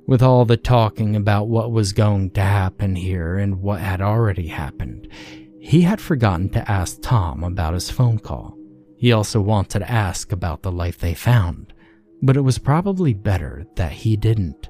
With 0.06 0.22
all 0.22 0.44
the 0.44 0.56
talking 0.56 1.14
about 1.14 1.48
what 1.48 1.70
was 1.70 1.92
going 1.92 2.30
to 2.30 2.40
happen 2.40 2.96
here 2.96 3.38
and 3.38 3.62
what 3.62 3.80
had 3.80 4.00
already 4.00 4.48
happened, 4.48 5.08
he 5.60 5.82
had 5.82 6.00
forgotten 6.00 6.48
to 6.50 6.70
ask 6.70 6.98
Tom 7.02 7.44
about 7.44 7.74
his 7.74 7.90
phone 7.90 8.18
call. 8.18 8.56
He 8.96 9.12
also 9.12 9.40
wanted 9.40 9.80
to 9.80 9.90
ask 9.90 10.32
about 10.32 10.62
the 10.62 10.72
life 10.72 10.98
they 10.98 11.14
found, 11.14 11.72
but 12.22 12.36
it 12.36 12.40
was 12.40 12.58
probably 12.58 13.14
better 13.14 13.64
that 13.76 13.92
he 13.92 14.16
didn't. 14.16 14.68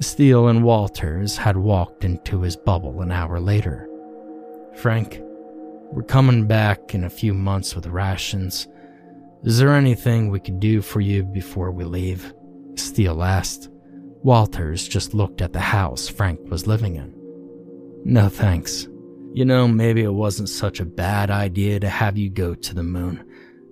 Steele 0.00 0.48
and 0.48 0.62
Walters 0.62 1.38
had 1.38 1.56
walked 1.56 2.04
into 2.04 2.42
his 2.42 2.56
bubble 2.56 3.00
an 3.00 3.10
hour 3.10 3.40
later. 3.40 3.88
Frank, 4.76 5.20
we're 5.92 6.02
coming 6.02 6.46
back 6.46 6.94
in 6.94 7.04
a 7.04 7.10
few 7.10 7.34
months 7.34 7.74
with 7.74 7.86
rations. 7.86 8.66
Is 9.44 9.58
there 9.58 9.74
anything 9.74 10.30
we 10.30 10.40
could 10.40 10.58
do 10.58 10.82
for 10.82 11.00
you 11.00 11.22
before 11.22 11.70
we 11.70 11.84
leave? 11.84 12.32
Steele 12.76 13.22
asked. 13.22 13.68
Walters 14.22 14.88
just 14.88 15.14
looked 15.14 15.42
at 15.42 15.52
the 15.52 15.60
house 15.60 16.08
Frank 16.08 16.40
was 16.50 16.66
living 16.66 16.96
in. 16.96 17.14
No 18.04 18.28
thanks. 18.28 18.88
You 19.34 19.44
know, 19.44 19.68
maybe 19.68 20.02
it 20.02 20.14
wasn't 20.14 20.48
such 20.48 20.80
a 20.80 20.84
bad 20.84 21.30
idea 21.30 21.80
to 21.80 21.88
have 21.88 22.16
you 22.16 22.30
go 22.30 22.54
to 22.54 22.74
the 22.74 22.82
moon. 22.82 23.24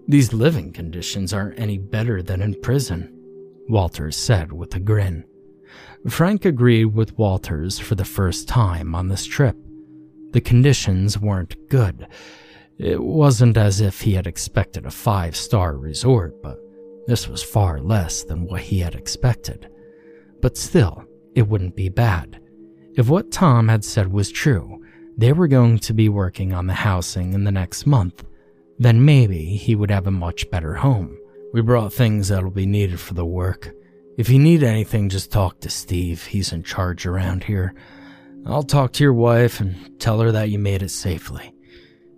These 0.09 0.33
living 0.33 0.73
conditions 0.73 1.33
aren't 1.33 1.59
any 1.59 1.79
better 1.79 2.23
than 2.23 2.43
in 2.43 2.61
prison, 2.61 3.17
Walters 3.69 4.17
said 4.17 4.53
with 4.53 4.75
a 4.75 4.81
grin. 4.81 5.25
Frank 6.09 6.45
agreed 6.45 6.87
with 6.87 7.17
Walters 7.17 7.79
for 7.79 7.95
the 7.95 8.05
first 8.05 8.49
time 8.49 8.95
on 8.95 9.09
this 9.09 9.25
trip. 9.25 9.57
The 10.33 10.41
conditions 10.41 11.19
weren't 11.19 11.69
good. 11.69 12.07
It 12.79 13.03
wasn't 13.03 13.57
as 13.57 13.81
if 13.81 14.01
he 14.01 14.15
had 14.15 14.27
expected 14.27 14.87
a 14.87 14.91
five 14.91 15.37
star 15.37 15.77
resort, 15.77 16.43
but 16.43 16.59
this 17.07 17.29
was 17.29 17.43
far 17.43 17.81
less 17.81 18.25
than 18.25 18.45
what 18.47 18.63
he 18.63 18.81
had 18.81 18.95
expected. 18.95 19.69
But 20.41 20.57
still, 20.57 21.05
it 21.35 21.49
wouldn't 21.49 21.77
be 21.77 21.89
bad. 21.89 22.41
If 22.97 23.09
what 23.09 23.31
Tom 23.31 23.69
had 23.69 23.85
said 23.85 24.13
was 24.13 24.31
true, 24.31 24.83
they 25.17 25.33
were 25.33 25.49
going 25.49 25.79
to 25.81 25.95
be 25.95 26.09
working 26.09 26.53
on 26.53 26.67
the 26.67 26.75
housing 26.75 27.35
in 27.35 27.45
the 27.45 27.53
next 27.53 27.87
month, 27.87 28.25
then 28.79 29.05
maybe 29.05 29.57
he 29.57 29.75
would 29.75 29.91
have 29.91 30.07
a 30.07 30.11
much 30.11 30.51
better 30.51 30.75
home. 30.75 31.17
We 31.53 31.61
brought 31.61 31.93
things 31.93 32.29
that'll 32.29 32.51
be 32.51 32.67
needed 32.67 32.99
for 32.99 33.15
the 33.15 33.27
work. 33.27 33.73
If 34.19 34.29
you 34.29 34.39
need 34.39 34.63
anything, 34.63 35.09
just 35.09 35.31
talk 35.31 35.61
to 35.61 35.71
Steve. 35.71 36.25
He's 36.25 36.53
in 36.53 36.63
charge 36.63 37.07
around 37.07 37.45
here. 37.45 37.75
I'll 38.45 38.63
talk 38.63 38.93
to 38.95 39.05
your 39.05 39.13
wife 39.13 39.61
and 39.61 40.01
tell 40.01 40.21
her 40.21 40.33
that 40.33 40.51
you 40.51 40.59
made 40.59 40.83
it 40.83 40.91
safely. 40.91 41.55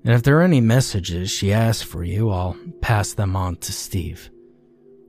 And 0.04 0.14
if 0.14 0.22
there 0.22 0.38
are 0.38 0.42
any 0.42 0.60
messages 0.60 1.30
she 1.30 1.52
asks 1.52 1.82
for 1.82 2.04
you, 2.04 2.30
I'll 2.30 2.56
pass 2.80 3.14
them 3.14 3.36
on 3.36 3.56
to 3.56 3.72
Steve. 3.72 4.30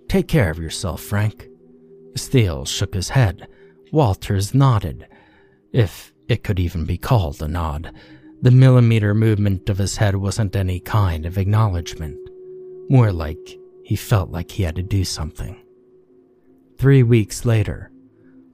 Take 0.08 0.28
care 0.28 0.50
of 0.50 0.60
yourself, 0.60 1.02
Frank. 1.02 1.48
Steele 2.16 2.66
shook 2.66 2.94
his 2.94 3.10
head. 3.10 3.48
Walters 3.92 4.54
nodded, 4.54 5.08
if 5.72 6.14
it 6.28 6.44
could 6.44 6.60
even 6.60 6.86
be 6.86 6.98
called 6.98 7.42
a 7.42 7.48
nod. 7.48 7.94
The 8.42 8.52
millimeter 8.52 9.14
movement 9.14 9.70
of 9.70 9.78
his 9.78 9.98
head 9.98 10.16
wasn't 10.16 10.56
any 10.56 10.80
kind 10.80 11.26
of 11.26 11.38
acknowledgement. 11.38 12.18
More 12.90 13.12
like 13.12 13.58
he 13.84 13.96
felt 13.96 14.30
like 14.30 14.52
he 14.52 14.64
had 14.64 14.76
to 14.76 14.84
do 14.84 15.04
something. 15.04 15.62
Three 16.78 17.04
weeks 17.04 17.46
later, 17.46 17.92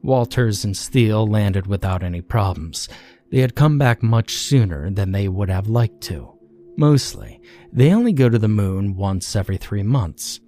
Walters 0.04 0.64
and 0.66 0.76
Steele 0.76 1.28
landed 1.28 1.68
without 1.68 2.04
any 2.04 2.22
problems. 2.22 2.90
They 3.32 3.40
had 3.40 3.56
come 3.56 3.78
back 3.78 4.02
much 4.02 4.34
sooner 4.34 4.90
than 4.90 5.12
they 5.12 5.28
would 5.28 5.50
have 5.50 5.68
liked 5.68 6.02
to. 6.02 6.34
Mostly, 6.78 7.42
they 7.72 7.94
only 7.94 8.14
go 8.14 8.30
to 8.30 8.40
the 8.40 8.48
moon 8.48 8.96
once 8.96 9.36
every 9.36 9.58
three 9.58 9.84
months. 9.84 10.40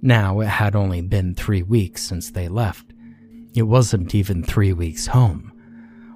Now 0.00 0.40
it 0.40 0.46
had 0.46 0.74
only 0.74 1.02
been 1.02 1.34
three 1.34 1.62
weeks 1.62 2.02
since 2.02 2.30
they 2.30 2.48
left. 2.48 2.92
It 3.54 3.62
wasn't 3.62 4.14
even 4.14 4.42
three 4.42 4.72
weeks 4.72 5.06
home. 5.06 5.52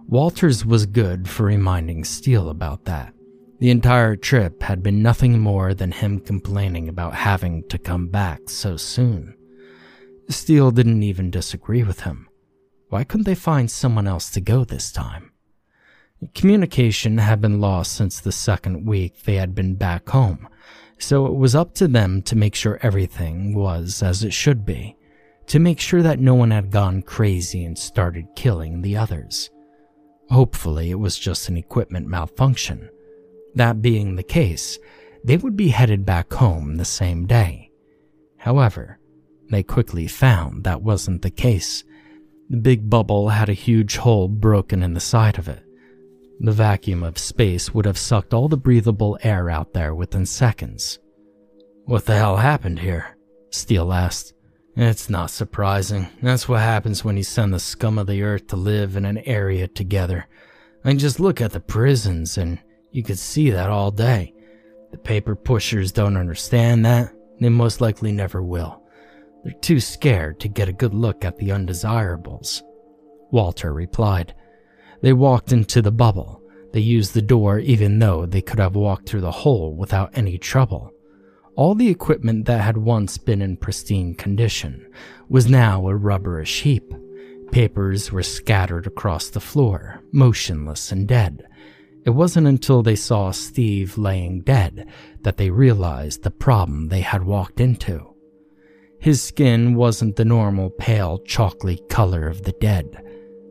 Walters 0.09 0.65
was 0.65 0.87
good 0.87 1.29
for 1.29 1.45
reminding 1.45 2.05
Steele 2.05 2.49
about 2.49 2.85
that. 2.87 3.13
The 3.61 3.71
entire 3.71 4.17
trip 4.17 4.63
had 4.63 4.83
been 4.83 5.03
nothing 5.03 5.39
more 5.39 5.75
than 5.75 5.93
him 5.93 6.21
complaining 6.21 6.89
about 6.89 7.15
having 7.15 7.69
to 7.69 7.79
come 7.79 8.09
back 8.09 8.49
so 8.49 8.77
soon. 8.77 9.35
Steele 10.29 10.71
didn't 10.71 11.03
even 11.03 11.31
disagree 11.31 11.83
with 11.83 12.01
him. 12.01 12.28
Why 12.89 13.05
couldn't 13.05 13.25
they 13.25 13.35
find 13.35 13.71
someone 13.71 14.07
else 14.07 14.31
to 14.31 14.41
go 14.41 14.65
this 14.65 14.91
time? 14.91 15.33
Communication 16.35 17.19
had 17.19 17.41
been 17.41 17.61
lost 17.61 17.93
since 17.93 18.19
the 18.19 18.33
second 18.33 18.87
week 18.87 19.23
they 19.23 19.35
had 19.37 19.55
been 19.55 19.75
back 19.75 20.09
home, 20.09 20.49
so 20.99 21.27
it 21.27 21.35
was 21.35 21.55
up 21.55 21.75
to 21.75 21.87
them 21.87 22.23
to 22.23 22.35
make 22.35 22.55
sure 22.55 22.81
everything 22.83 23.55
was 23.55 24.03
as 24.03 24.25
it 24.25 24.33
should 24.33 24.65
be, 24.65 24.97
to 25.47 25.59
make 25.59 25.79
sure 25.79 26.03
that 26.03 26.19
no 26.19 26.35
one 26.35 26.51
had 26.51 26.71
gone 26.71 27.03
crazy 27.03 27.65
and 27.65 27.79
started 27.79 28.27
killing 28.35 28.81
the 28.81 28.97
others. 28.97 29.51
Hopefully, 30.31 30.91
it 30.91 30.99
was 30.99 31.19
just 31.19 31.49
an 31.49 31.57
equipment 31.57 32.07
malfunction. 32.07 32.89
That 33.55 33.81
being 33.81 34.17
the 34.17 34.23
case, 34.23 34.79
they 35.25 35.37
would 35.37 35.57
be 35.57 35.69
headed 35.69 36.05
back 36.05 36.33
home 36.33 36.77
the 36.77 36.85
same 36.85 37.27
day. 37.27 37.71
However, 38.39 38.99
they 39.51 39.63
quickly 39.63 40.07
found 40.07 40.65
that 40.65 40.83
wasn't 40.83 41.23
the 41.23 41.31
case 41.31 41.85
the 42.49 42.57
big 42.57 42.89
bubble 42.89 43.29
had 43.29 43.49
a 43.49 43.55
huge 43.55 43.99
hole 43.99 44.29
broken 44.29 44.83
in 44.83 44.95
the 44.95 45.01
side 45.01 45.39
of 45.39 45.49
it. 45.49 45.63
The 46.41 46.53
vacuum 46.53 47.03
of 47.03 47.19
space 47.19 47.75
would 47.75 47.85
have 47.85 47.99
sucked 47.99 48.33
all 48.33 48.49
the 48.49 48.57
breathable 48.57 49.19
air 49.23 49.51
out 49.51 49.73
there 49.73 49.95
within 49.95 50.25
seconds. 50.25 50.99
What 51.85 52.07
the 52.07 52.17
hell 52.17 52.37
happened 52.37 52.79
here? 52.79 53.17
Steele 53.51 53.93
asked. 53.93 54.35
It's 54.77 55.11
not 55.11 55.31
surprising. 55.31 56.09
That's 56.23 56.49
what 56.49 56.61
happens 56.61 57.05
when 57.05 57.17
you 57.17 57.25
send 57.25 57.53
the 57.53 57.59
scum 57.59 57.99
of 57.99 58.07
the 58.07 58.23
earth 58.23 58.47
to 58.49 58.57
live 58.57 58.97
in 58.97 59.05
an 59.05 59.19
area 59.19 59.67
together. 59.67 60.27
I 60.85 60.89
mean, 60.89 60.99
just 60.99 61.19
look 61.19 61.41
at 61.41 61.51
the 61.51 61.61
prisons, 61.61 62.39
and 62.39 62.61
you 62.93 63.03
could 63.03 63.19
see 63.19 63.51
that 63.51 63.71
all 63.71 63.91
day. 63.91 64.33
The 64.93 64.99
paper 64.99 65.35
pushers 65.35 65.91
don't 65.91 66.17
understand 66.17 66.87
that. 66.87 67.13
They 67.41 67.49
most 67.49 67.81
likely 67.81 68.13
never 68.13 68.41
will. 68.41 68.78
They're 69.49 69.61
too 69.61 69.81
scared 69.81 70.41
to 70.41 70.49
get 70.49 70.69
a 70.69 70.75
good 70.75 70.93
look 70.93 71.25
at 71.25 71.39
the 71.39 71.53
undesirables. 71.53 72.63
Walter 73.31 73.73
replied. 73.73 74.35
They 75.01 75.15
walked 75.15 75.53
into 75.53 75.81
the 75.81 75.91
bubble. 75.91 76.43
They 76.75 76.81
used 76.81 77.15
the 77.15 77.23
door 77.23 77.59
even 77.59 77.99
though 77.99 78.27
they 78.27 78.43
could 78.43 78.59
have 78.59 78.77
walked 78.77 79.09
through 79.09 79.23
the 79.23 79.31
hole 79.31 79.75
without 79.75 80.11
any 80.13 80.37
trouble. 80.37 80.93
All 81.57 81.75
the 81.75 81.89
equipment 81.89 82.45
that 82.45 82.61
had 82.61 82.77
once 82.77 83.17
been 83.17 83.41
in 83.41 83.57
pristine 83.57 84.15
condition 84.15 84.87
was 85.31 85.49
now 85.49 85.89
a 85.89 85.97
rubberish 85.97 86.61
heap. 86.61 86.93
Papers 87.51 88.13
were 88.13 88.23
scattered 88.23 88.87
across 88.87 89.31
the 89.31 89.41
floor, 89.41 90.03
motionless 90.13 90.93
and 90.93 91.09
dead. 91.09 91.49
It 92.05 92.11
wasn't 92.11 92.49
until 92.49 92.83
they 92.83 92.97
saw 92.97 93.31
Steve 93.31 93.97
laying 93.97 94.43
dead 94.43 94.91
that 95.23 95.39
they 95.39 95.49
realized 95.49 96.23
the 96.23 96.31
problem 96.31 96.89
they 96.89 97.01
had 97.01 97.25
walked 97.25 97.61
into. 97.61 98.15
His 98.99 99.23
skin 99.23 99.75
wasn't 99.75 100.17
the 100.17 100.25
normal 100.25 100.71
pale, 100.71 101.19
chalky 101.19 101.79
color 101.89 102.27
of 102.27 102.43
the 102.43 102.53
dead. 102.53 103.03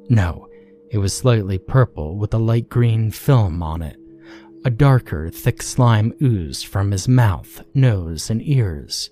No, 0.10 0.48
it 0.92 0.98
was 0.98 1.14
slightly 1.14 1.58
purple 1.58 2.18
with 2.18 2.34
a 2.34 2.38
light 2.38 2.70
green 2.70 3.12
film 3.12 3.64
on 3.64 3.82
it. 3.82 3.98
A 4.66 4.70
darker, 4.70 5.30
thick 5.30 5.62
slime 5.62 6.14
oozed 6.22 6.68
from 6.68 6.92
his 6.92 7.08
mouth, 7.08 7.64
nose, 7.74 8.30
and 8.30 8.42
ears. 8.42 9.10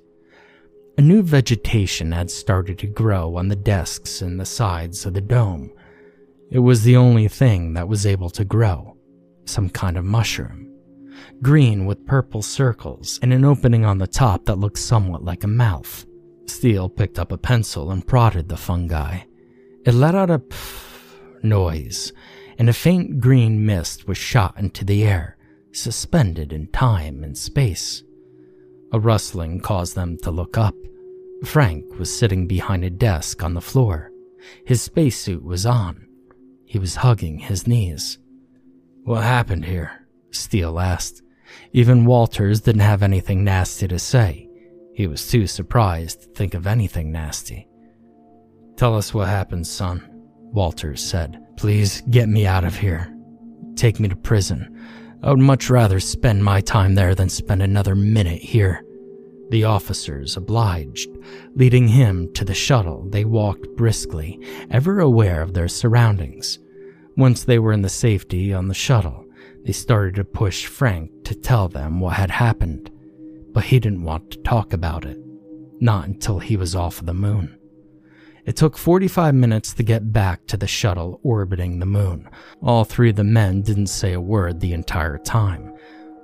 A 0.98 1.02
new 1.02 1.22
vegetation 1.22 2.12
had 2.12 2.32
started 2.32 2.78
to 2.80 2.88
grow 2.88 3.36
on 3.38 3.48
the 3.48 3.56
desks 3.56 4.22
and 4.22 4.40
the 4.40 4.46
sides 4.46 5.06
of 5.06 5.14
the 5.14 5.22
dome. 5.22 5.72
It 6.52 6.60
was 6.60 6.84
the 6.84 6.96
only 6.96 7.28
thing 7.28 7.74
that 7.74 7.88
was 7.88 8.06
able 8.06 8.30
to 8.32 8.46
grow 8.46 8.96
some 9.46 9.70
kind 9.70 9.98
of 9.98 10.04
mushroom. 10.04 10.72
Green 11.42 11.86
with 11.86 12.06
purple 12.06 12.42
circles 12.42 13.20
and 13.22 13.32
an 13.32 13.46
opening 13.46 13.86
on 13.86 13.98
the 13.98 14.08
top 14.08 14.46
that 14.46 14.58
looked 14.58 14.80
somewhat 14.80 15.24
like 15.24 15.44
a 15.44 15.48
mouth. 15.48 16.06
Steele 16.46 16.90
picked 16.90 17.20
up 17.20 17.32
a 17.32 17.38
pencil 17.38 17.92
and 17.92 18.06
prodded 18.06 18.50
the 18.50 18.58
fungi. 18.58 19.20
It 19.86 19.94
let 19.94 20.16
out 20.16 20.30
a 20.30 20.40
pff 20.40 21.44
noise, 21.44 22.12
and 22.58 22.70
a 22.70 22.74
faint 22.74 23.20
green 23.20 23.66
mist 23.66 24.08
was 24.08 24.18
shot 24.18 24.58
into 24.58 24.84
the 24.84 25.04
air, 25.04 25.38
suspended 25.72 26.52
in 26.52 26.68
time 26.68 27.24
and 27.24 27.38
space. 27.38 28.04
A 28.92 29.00
rustling 29.00 29.60
caused 29.60 29.96
them 29.96 30.18
to 30.24 30.32
look 30.32 30.58
up. 30.58 30.76
Frank 31.44 32.00
was 32.00 32.16
sitting 32.16 32.48
behind 32.48 32.84
a 32.84 32.90
desk 32.90 33.44
on 33.44 33.54
the 33.54 33.62
floor. 33.62 34.12
His 34.66 34.82
spacesuit 34.82 35.44
was 35.44 35.66
on. 35.66 36.08
He 36.66 36.80
was 36.80 36.96
hugging 36.96 37.40
his 37.40 37.68
knees. 37.68 38.18
What 39.04 39.24
happened 39.24 39.66
here? 39.66 40.08
Steele 40.32 40.80
asked. 40.80 41.22
Even 41.74 42.06
Walters 42.06 42.62
didn't 42.62 42.82
have 42.82 43.04
anything 43.04 43.44
nasty 43.44 43.88
to 43.88 44.00
say. 44.00 44.45
He 44.96 45.08
was 45.08 45.28
too 45.28 45.46
surprised 45.46 46.22
to 46.22 46.28
think 46.30 46.54
of 46.54 46.66
anything 46.66 47.12
nasty. 47.12 47.68
Tell 48.78 48.96
us 48.96 49.14
what 49.14 49.28
happened, 49.28 49.68
son, 49.68 50.10
Walters 50.54 51.04
said. 51.04 51.38
Please 51.58 52.02
get 52.10 52.30
me 52.30 52.48
out 52.48 52.64
of 52.64 52.78
here. 52.78 53.14
Take 53.76 54.00
me 54.00 54.08
to 54.08 54.16
prison. 54.16 54.74
I 55.22 55.32
would 55.32 55.40
much 55.40 55.70
rather 55.70 56.00
spend 56.00 56.46
my 56.46 56.62
time 56.62 56.96
there 56.96 57.14
than 57.14 57.28
spend 57.28 57.62
another 57.62 57.94
minute 57.94 58.42
here. 58.42 58.86
The 59.50 59.66
officers 59.66 60.38
obliged. 60.38 61.10
Leading 61.56 61.90
him 61.90 62.32
to 62.34 62.46
the 62.46 62.54
shuttle, 62.54 63.06
they 63.10 63.26
walked 63.26 63.76
briskly, 63.76 64.40
ever 64.72 65.02
aware 65.02 65.42
of 65.42 65.54
their 65.54 65.68
surroundings. 65.68 66.60
Once 67.18 67.44
they 67.44 67.60
were 67.60 67.74
in 67.74 67.82
the 67.82 67.90
safety 67.90 68.54
on 68.54 68.70
the 68.70 68.74
shuttle, 68.74 69.26
they 69.66 69.74
started 69.74 70.16
to 70.16 70.24
push 70.24 70.68
Frank 70.68 71.12
to 71.26 71.36
tell 71.36 71.68
them 71.68 72.00
what 72.00 72.14
had 72.14 72.32
happened, 72.32 72.92
but 73.56 73.64
he 73.64 73.80
didn't 73.80 74.04
want 74.04 74.30
to 74.30 74.38
talk 74.40 74.74
about 74.74 75.06
it. 75.06 75.18
Not 75.80 76.08
until 76.08 76.40
he 76.40 76.58
was 76.58 76.76
off 76.76 77.06
the 77.06 77.14
moon. 77.14 77.58
It 78.46 78.58
took 78.58 78.78
45 78.78 79.34
minutes 79.34 79.74
to 79.74 79.84
get 79.84 80.12
back 80.12 80.46
to 80.48 80.58
the 80.58 80.68
shuttle 80.68 81.22
orbiting 81.24 81.80
the 81.80 81.86
moon. 81.86 82.30
All 82.62 82.84
three 82.84 83.12
of 83.12 83.16
the 83.16 83.24
men 83.24 83.62
didn't 83.62 83.88
say 83.88 84.12
a 84.12 84.20
word 84.20 84.60
the 84.60 84.74
entire 84.74 85.18
time. 85.18 85.74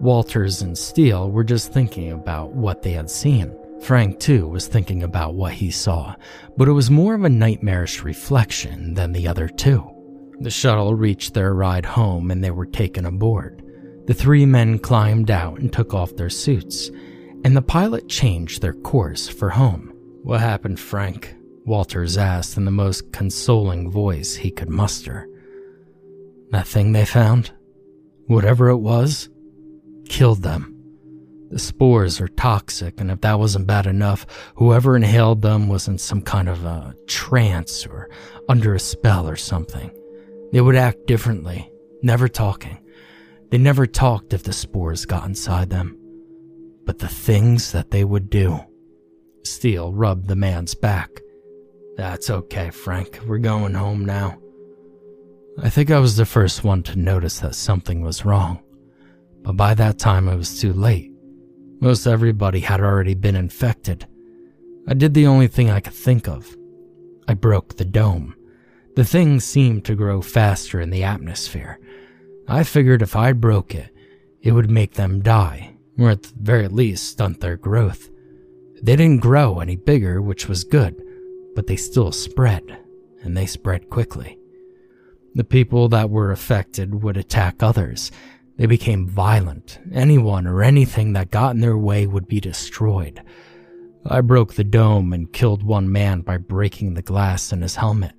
Walters 0.01 0.61
and 0.61 0.77
Steele 0.77 1.31
were 1.31 1.45
just 1.45 1.71
thinking 1.71 2.11
about 2.11 2.51
what 2.51 2.83
they 2.83 2.91
had 2.91 3.09
seen. 3.09 3.57
Frank, 3.81 4.19
too, 4.19 4.47
was 4.49 4.67
thinking 4.67 5.01
about 5.01 5.33
what 5.33 5.53
he 5.53 5.71
saw, 5.71 6.13
but 6.57 6.67
it 6.67 6.73
was 6.73 6.91
more 6.91 7.15
of 7.15 7.23
a 7.23 7.29
nightmarish 7.29 8.03
reflection 8.03 8.93
than 8.93 9.13
the 9.13 9.27
other 9.27 9.47
two. 9.47 9.89
The 10.41 10.51
shuttle 10.51 10.95
reached 10.95 11.33
their 11.33 11.53
ride 11.53 11.85
home 11.85 12.29
and 12.29 12.43
they 12.43 12.51
were 12.51 12.65
taken 12.65 13.05
aboard. 13.05 13.63
The 14.05 14.13
three 14.13 14.45
men 14.45 14.79
climbed 14.79 15.31
out 15.31 15.59
and 15.59 15.71
took 15.71 15.93
off 15.93 16.15
their 16.15 16.29
suits, 16.29 16.91
and 17.43 17.55
the 17.55 17.61
pilot 17.61 18.07
changed 18.07 18.61
their 18.61 18.73
course 18.73 19.27
for 19.27 19.49
home. 19.49 19.93
What 20.23 20.41
happened, 20.41 20.79
Frank? 20.79 21.35
Walters 21.65 22.17
asked 22.17 22.57
in 22.57 22.65
the 22.65 22.71
most 22.71 23.11
consoling 23.11 23.89
voice 23.89 24.35
he 24.35 24.51
could 24.51 24.69
muster. 24.69 25.27
That 26.51 26.67
thing 26.67 26.91
they 26.91 27.05
found, 27.05 27.51
whatever 28.27 28.69
it 28.69 28.77
was, 28.77 29.29
killed 30.09 30.43
them. 30.43 30.75
The 31.49 31.59
spores 31.59 32.21
are 32.21 32.27
toxic, 32.29 32.99
and 32.99 33.11
if 33.11 33.21
that 33.21 33.39
wasn't 33.39 33.67
bad 33.67 33.85
enough, 33.85 34.25
whoever 34.55 34.95
inhaled 34.95 35.41
them 35.41 35.67
was 35.67 35.87
in 35.87 35.97
some 35.97 36.21
kind 36.21 36.47
of 36.47 36.63
a 36.63 36.95
trance 37.07 37.85
or 37.85 38.09
under 38.47 38.73
a 38.73 38.79
spell 38.79 39.27
or 39.27 39.35
something. 39.35 39.91
They 40.53 40.61
would 40.61 40.75
act 40.75 41.07
differently, 41.07 41.71
never 42.01 42.27
talking. 42.27 42.77
They 43.49 43.57
never 43.57 43.85
talked 43.85 44.33
if 44.33 44.43
the 44.43 44.53
spores 44.53 45.05
got 45.05 45.25
inside 45.25 45.69
them. 45.69 46.00
But 46.85 46.99
the 46.99 47.07
things 47.07 47.71
that 47.71 47.91
they 47.91 48.03
would 48.03 48.29
do. 48.29 48.59
Steele 49.43 49.91
rubbed 49.91 50.27
the 50.27 50.35
man's 50.35 50.75
back. 50.75 51.09
That's 51.97 52.29
okay, 52.29 52.69
Frank. 52.69 53.19
We're 53.27 53.37
going 53.37 53.73
home 53.73 54.05
now. 54.05 54.37
I 55.61 55.69
think 55.69 55.91
I 55.91 55.99
was 55.99 56.15
the 56.15 56.25
first 56.25 56.63
one 56.63 56.83
to 56.83 56.97
notice 56.97 57.39
that 57.39 57.55
something 57.55 58.01
was 58.01 58.25
wrong. 58.25 58.63
But 59.43 59.57
by 59.57 59.73
that 59.73 59.99
time, 59.99 60.27
it 60.27 60.35
was 60.35 60.59
too 60.59 60.73
late. 60.73 61.11
Most 61.79 62.07
everybody 62.07 62.59
had 62.59 62.79
already 62.79 63.15
been 63.15 63.35
infected. 63.35 64.07
I 64.87 64.93
did 64.93 65.13
the 65.13 65.27
only 65.27 65.47
thing 65.47 65.69
I 65.69 65.79
could 65.79 65.93
think 65.93 66.27
of. 66.27 66.55
I 67.27 67.33
broke 67.33 67.77
the 67.77 67.85
dome. 67.85 68.35
The 68.95 69.05
thing 69.05 69.39
seemed 69.39 69.85
to 69.85 69.95
grow 69.95 70.21
faster 70.21 70.79
in 70.79 70.89
the 70.89 71.03
atmosphere. 71.03 71.79
I 72.47 72.63
figured 72.63 73.01
if 73.01 73.15
I 73.15 73.33
broke 73.33 73.73
it, 73.73 73.89
it 74.41 74.51
would 74.51 74.69
make 74.69 74.93
them 74.93 75.21
die, 75.21 75.70
or 76.01 76.11
at 76.11 76.23
the 76.23 76.33
very 76.37 76.67
least 76.67 77.07
stunt 77.07 77.39
their 77.41 77.57
growth. 77.57 78.09
They 78.81 78.95
didn't 78.95 79.21
grow 79.21 79.59
any 79.59 79.75
bigger, 79.75 80.21
which 80.21 80.47
was 80.47 80.63
good 80.63 81.01
but 81.55 81.67
they 81.67 81.75
still 81.75 82.11
spread, 82.11 82.79
and 83.23 83.35
they 83.35 83.45
spread 83.45 83.89
quickly. 83.89 84.37
The 85.33 85.43
people 85.43 85.89
that 85.89 86.09
were 86.09 86.31
affected 86.31 87.03
would 87.03 87.17
attack 87.17 87.61
others. 87.61 88.11
They 88.57 88.65
became 88.65 89.07
violent. 89.07 89.79
Anyone 89.93 90.45
or 90.45 90.61
anything 90.61 91.13
that 91.13 91.31
got 91.31 91.55
in 91.55 91.61
their 91.61 91.77
way 91.77 92.05
would 92.05 92.27
be 92.27 92.39
destroyed. 92.39 93.21
I 94.05 94.21
broke 94.21 94.55
the 94.55 94.63
dome 94.63 95.13
and 95.13 95.31
killed 95.31 95.63
one 95.63 95.91
man 95.91 96.21
by 96.21 96.37
breaking 96.37 96.93
the 96.93 97.01
glass 97.01 97.51
in 97.51 97.61
his 97.61 97.75
helmet. 97.75 98.13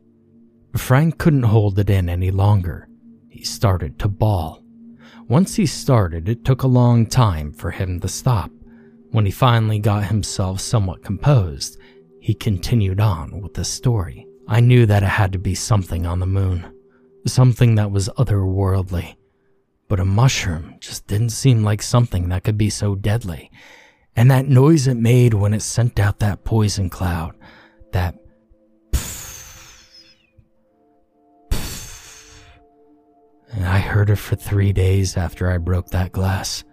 Frank 0.77 1.19
couldn't 1.19 1.43
hold 1.43 1.79
it 1.79 1.91
in 1.91 2.09
any 2.09 2.31
longer. 2.31 2.89
He 3.29 3.45
started 3.45 3.99
to 3.99 4.09
bawl. 4.09 4.62
Once 5.33 5.57
he 5.57 5.65
started, 5.65 6.29
it 6.29 6.45
took 6.45 6.63
a 6.63 6.67
long 6.67 7.07
time 7.07 7.55
for 7.55 7.71
him 7.71 7.99
to 7.99 8.07
stop. 8.07 8.51
When 9.13 9.25
he 9.25 9.31
finally 9.31 9.79
got 9.79 10.05
himself 10.05 10.61
somewhat 10.61 11.03
composed, 11.03 11.79
he 12.21 12.35
continued 12.35 13.01
on 13.01 13.41
with 13.41 13.55
the 13.55 13.65
story. 13.65 14.27
I 14.47 14.61
knew 14.61 14.85
that 14.85 15.03
it 15.03 15.09
had 15.09 15.33
to 15.33 15.39
be 15.39 15.55
something 15.55 16.05
on 16.05 16.21
the 16.21 16.27
moon, 16.27 16.71
something 17.27 17.77
that 17.77 17.91
was 17.91 18.11
otherworldly. 18.19 19.17
But 19.89 20.01
a 20.01 20.05
mushroom 20.05 20.77
just 20.81 21.07
didn't 21.07 21.31
seem 21.31 21.65
like 21.65 21.81
something 21.81 22.29
that 22.29 22.45
could 22.45 22.59
be 22.59 22.69
so 22.69 22.95
deadly. 22.95 23.51
And 24.15 24.31
that 24.31 24.49
noise 24.49 24.87
it 24.87 24.99
made 24.99 25.33
when 25.33 25.55
it 25.55 25.63
sent 25.63 25.99
out 25.99 26.19
that 26.19 26.45
poison 26.45 26.91
cloud, 26.91 27.35
that 27.93 28.17
I 33.61 33.79
heard 33.79 34.11
it 34.11 34.17
for 34.17 34.37
three 34.37 34.73
days 34.73 35.17
after 35.17 35.51
I 35.51 35.59
broke 35.59 35.89
that 35.89 36.13
glass, 36.13 36.65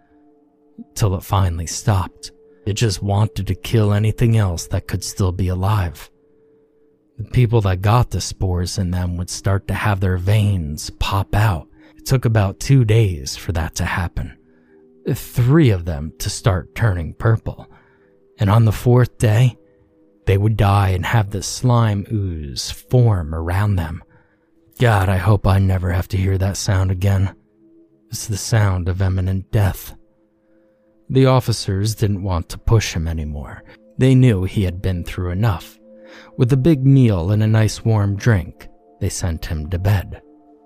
till 0.95 1.15
it 1.15 1.23
finally 1.23 1.67
stopped. 1.67 2.31
It 2.65 2.73
just 2.73 3.01
wanted 3.01 3.47
to 3.47 3.55
kill 3.55 3.93
anything 3.93 4.37
else 4.37 4.67
that 4.67 4.87
could 4.87 5.03
still 5.03 5.31
be 5.31 5.47
alive. 5.47 6.09
The 7.17 7.25
people 7.25 7.61
that 7.61 7.81
got 7.81 8.11
the 8.11 8.21
spores 8.21 8.77
in 8.77 8.91
them 8.91 9.17
would 9.17 9.29
start 9.29 9.67
to 9.67 9.73
have 9.73 9.99
their 9.99 10.17
veins 10.17 10.89
pop 10.99 11.35
out. 11.35 11.67
It 11.97 12.05
took 12.05 12.25
about 12.25 12.59
two 12.59 12.85
days 12.85 13.35
for 13.35 13.51
that 13.51 13.75
to 13.75 13.85
happen. 13.85 14.37
Three 15.11 15.71
of 15.71 15.85
them 15.85 16.13
to 16.19 16.29
start 16.29 16.75
turning 16.75 17.13
purple. 17.13 17.67
And 18.37 18.49
on 18.49 18.63
the 18.63 18.71
fourth 18.71 19.17
day, 19.17 19.57
they 20.25 20.37
would 20.37 20.55
die 20.55 20.89
and 20.89 21.05
have 21.05 21.31
the 21.31 21.43
slime 21.43 22.05
ooze 22.11 22.71
form 22.71 23.35
around 23.35 23.75
them. 23.75 24.03
God, 24.79 25.09
I 25.09 25.17
hope 25.17 25.45
I 25.45 25.59
never 25.59 25.91
have 25.91 26.07
to 26.07 26.17
hear 26.17 26.37
that 26.37 26.55
sound 26.55 26.89
again. 26.89 27.35
It's 28.09 28.27
the 28.27 28.37
sound 28.37 28.87
of 28.87 29.01
imminent 29.01 29.51
death. 29.51 29.93
The 31.09 31.25
officers 31.25 31.95
didn't 31.95 32.23
want 32.23 32.47
to 32.49 32.57
push 32.57 32.93
him 32.93 33.05
anymore. 33.05 33.63
They 33.97 34.15
knew 34.15 34.45
he 34.45 34.63
had 34.63 34.81
been 34.81 35.03
through 35.03 35.31
enough. 35.31 35.77
With 36.37 36.53
a 36.53 36.57
big 36.57 36.85
meal 36.85 37.31
and 37.31 37.43
a 37.43 37.47
nice 37.47 37.83
warm 37.83 38.15
drink, 38.15 38.69
they 39.01 39.09
sent 39.09 39.47
him 39.47 39.69
to 39.69 39.77
bed. 39.77 40.21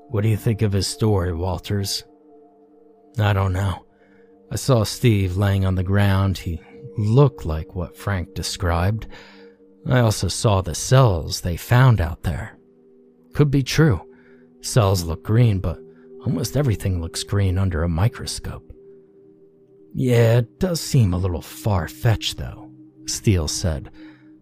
What 0.09 0.21
do 0.21 0.29
you 0.29 0.37
think 0.37 0.61
of 0.61 0.73
his 0.73 0.85
story, 0.85 1.33
Walters? 1.33 2.03
I 3.17 3.33
don't 3.33 3.53
know. 3.53 3.83
I 4.51 4.57
saw 4.57 4.83
Steve 4.83 5.37
laying 5.37 5.65
on 5.65 5.73
the 5.73 5.83
ground. 5.83 6.37
He 6.37 6.61
looked 6.99 7.45
like 7.45 7.73
what 7.73 7.97
Frank 7.97 8.35
described. 8.35 9.07
I 9.87 10.01
also 10.01 10.27
saw 10.27 10.61
the 10.61 10.75
cells 10.75 11.41
they 11.41 11.57
found 11.57 11.99
out 11.99 12.21
there. 12.21 12.52
Could 13.33 13.51
be 13.51 13.63
true. 13.63 14.01
Cells 14.61 15.03
look 15.03 15.23
green, 15.23 15.59
but 15.59 15.79
almost 16.25 16.55
everything 16.55 17.01
looks 17.01 17.23
green 17.23 17.57
under 17.57 17.83
a 17.83 17.89
microscope. 17.89 18.71
Yeah, 19.93 20.37
it 20.37 20.59
does 20.59 20.81
seem 20.81 21.13
a 21.13 21.17
little 21.17 21.41
far 21.41 21.87
fetched, 21.87 22.37
though, 22.37 22.71
Steele 23.05 23.47
said. 23.47 23.91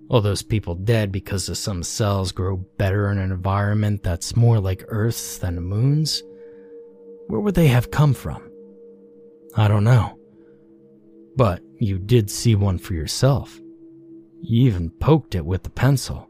All 0.09 0.21
those 0.21 0.41
people 0.41 0.75
dead 0.75 1.11
because 1.11 1.47
of 1.49 1.57
some 1.57 1.83
cells 1.83 2.31
grow 2.31 2.57
better 2.77 3.09
in 3.11 3.17
an 3.17 3.31
environment 3.31 4.03
that's 4.03 4.35
more 4.35 4.59
like 4.59 4.83
Earth's 4.87 5.37
than 5.37 5.55
the 5.55 5.61
Moon's? 5.61 6.21
Where 7.27 7.39
would 7.39 7.55
they 7.55 7.67
have 7.67 7.91
come 7.91 8.13
from? 8.13 8.51
I 9.55 9.67
don't 9.67 9.85
know. 9.85 10.17
But 11.35 11.61
you 11.79 11.97
did 11.97 12.29
see 12.29 12.55
one 12.55 12.77
for 12.77 12.93
yourself. 12.93 13.57
You 14.41 14.67
even 14.67 14.89
poked 14.89 15.35
it 15.35 15.45
with 15.45 15.65
a 15.65 15.69
pencil. 15.69 16.29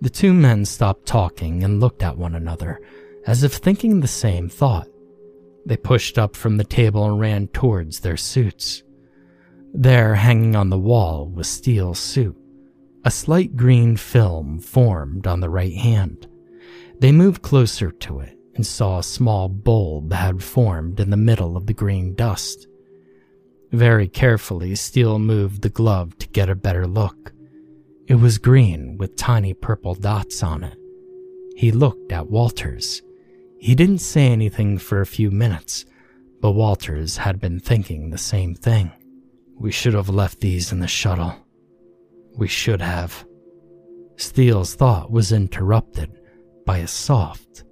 The 0.00 0.10
two 0.10 0.34
men 0.34 0.64
stopped 0.64 1.06
talking 1.06 1.64
and 1.64 1.80
looked 1.80 2.02
at 2.02 2.18
one 2.18 2.34
another, 2.34 2.80
as 3.26 3.42
if 3.42 3.54
thinking 3.54 4.00
the 4.00 4.08
same 4.08 4.48
thought. 4.48 4.88
They 5.64 5.76
pushed 5.76 6.18
up 6.18 6.36
from 6.36 6.58
the 6.58 6.64
table 6.64 7.04
and 7.04 7.18
ran 7.18 7.48
towards 7.48 8.00
their 8.00 8.16
suits. 8.16 8.82
There, 9.72 10.14
hanging 10.14 10.54
on 10.54 10.70
the 10.70 10.78
wall, 10.78 11.28
was 11.28 11.48
Steele's 11.48 11.98
suit. 11.98 12.36
A 13.04 13.10
slight 13.10 13.56
green 13.56 13.96
film 13.96 14.58
formed 14.58 15.26
on 15.26 15.40
the 15.40 15.50
right 15.50 15.74
hand. 15.74 16.26
They 16.98 17.12
moved 17.12 17.42
closer 17.42 17.90
to 17.90 18.20
it 18.20 18.38
and 18.54 18.66
saw 18.66 18.98
a 18.98 19.02
small 19.02 19.48
bulb 19.48 20.12
had 20.12 20.42
formed 20.42 20.98
in 20.98 21.10
the 21.10 21.16
middle 21.16 21.56
of 21.56 21.66
the 21.66 21.74
green 21.74 22.14
dust. 22.14 22.66
Very 23.72 24.08
carefully, 24.08 24.74
Steele 24.74 25.18
moved 25.18 25.62
the 25.62 25.68
glove 25.68 26.16
to 26.18 26.28
get 26.28 26.48
a 26.48 26.54
better 26.54 26.86
look. 26.86 27.32
It 28.08 28.14
was 28.14 28.38
green 28.38 28.98
with 28.98 29.16
tiny 29.16 29.52
purple 29.52 29.96
dots 29.96 30.40
on 30.40 30.62
it. 30.62 30.78
He 31.56 31.72
looked 31.72 32.12
at 32.12 32.30
Walters. 32.30 33.02
He 33.58 33.74
didn't 33.74 33.98
say 33.98 34.28
anything 34.28 34.78
for 34.78 35.00
a 35.00 35.06
few 35.06 35.32
minutes, 35.32 35.84
but 36.40 36.52
Walters 36.52 37.16
had 37.16 37.40
been 37.40 37.58
thinking 37.58 38.10
the 38.10 38.18
same 38.18 38.54
thing. 38.54 38.92
We 39.58 39.72
should 39.72 39.94
have 39.94 40.08
left 40.08 40.40
these 40.40 40.70
in 40.70 40.78
the 40.78 40.86
shuttle. 40.86 41.34
We 42.36 42.46
should 42.46 42.80
have. 42.80 43.26
Steele's 44.16 44.74
thought 44.74 45.10
was 45.10 45.32
interrupted 45.32 46.16
by 46.64 46.78
a 46.78 46.86
soft, 46.86 47.64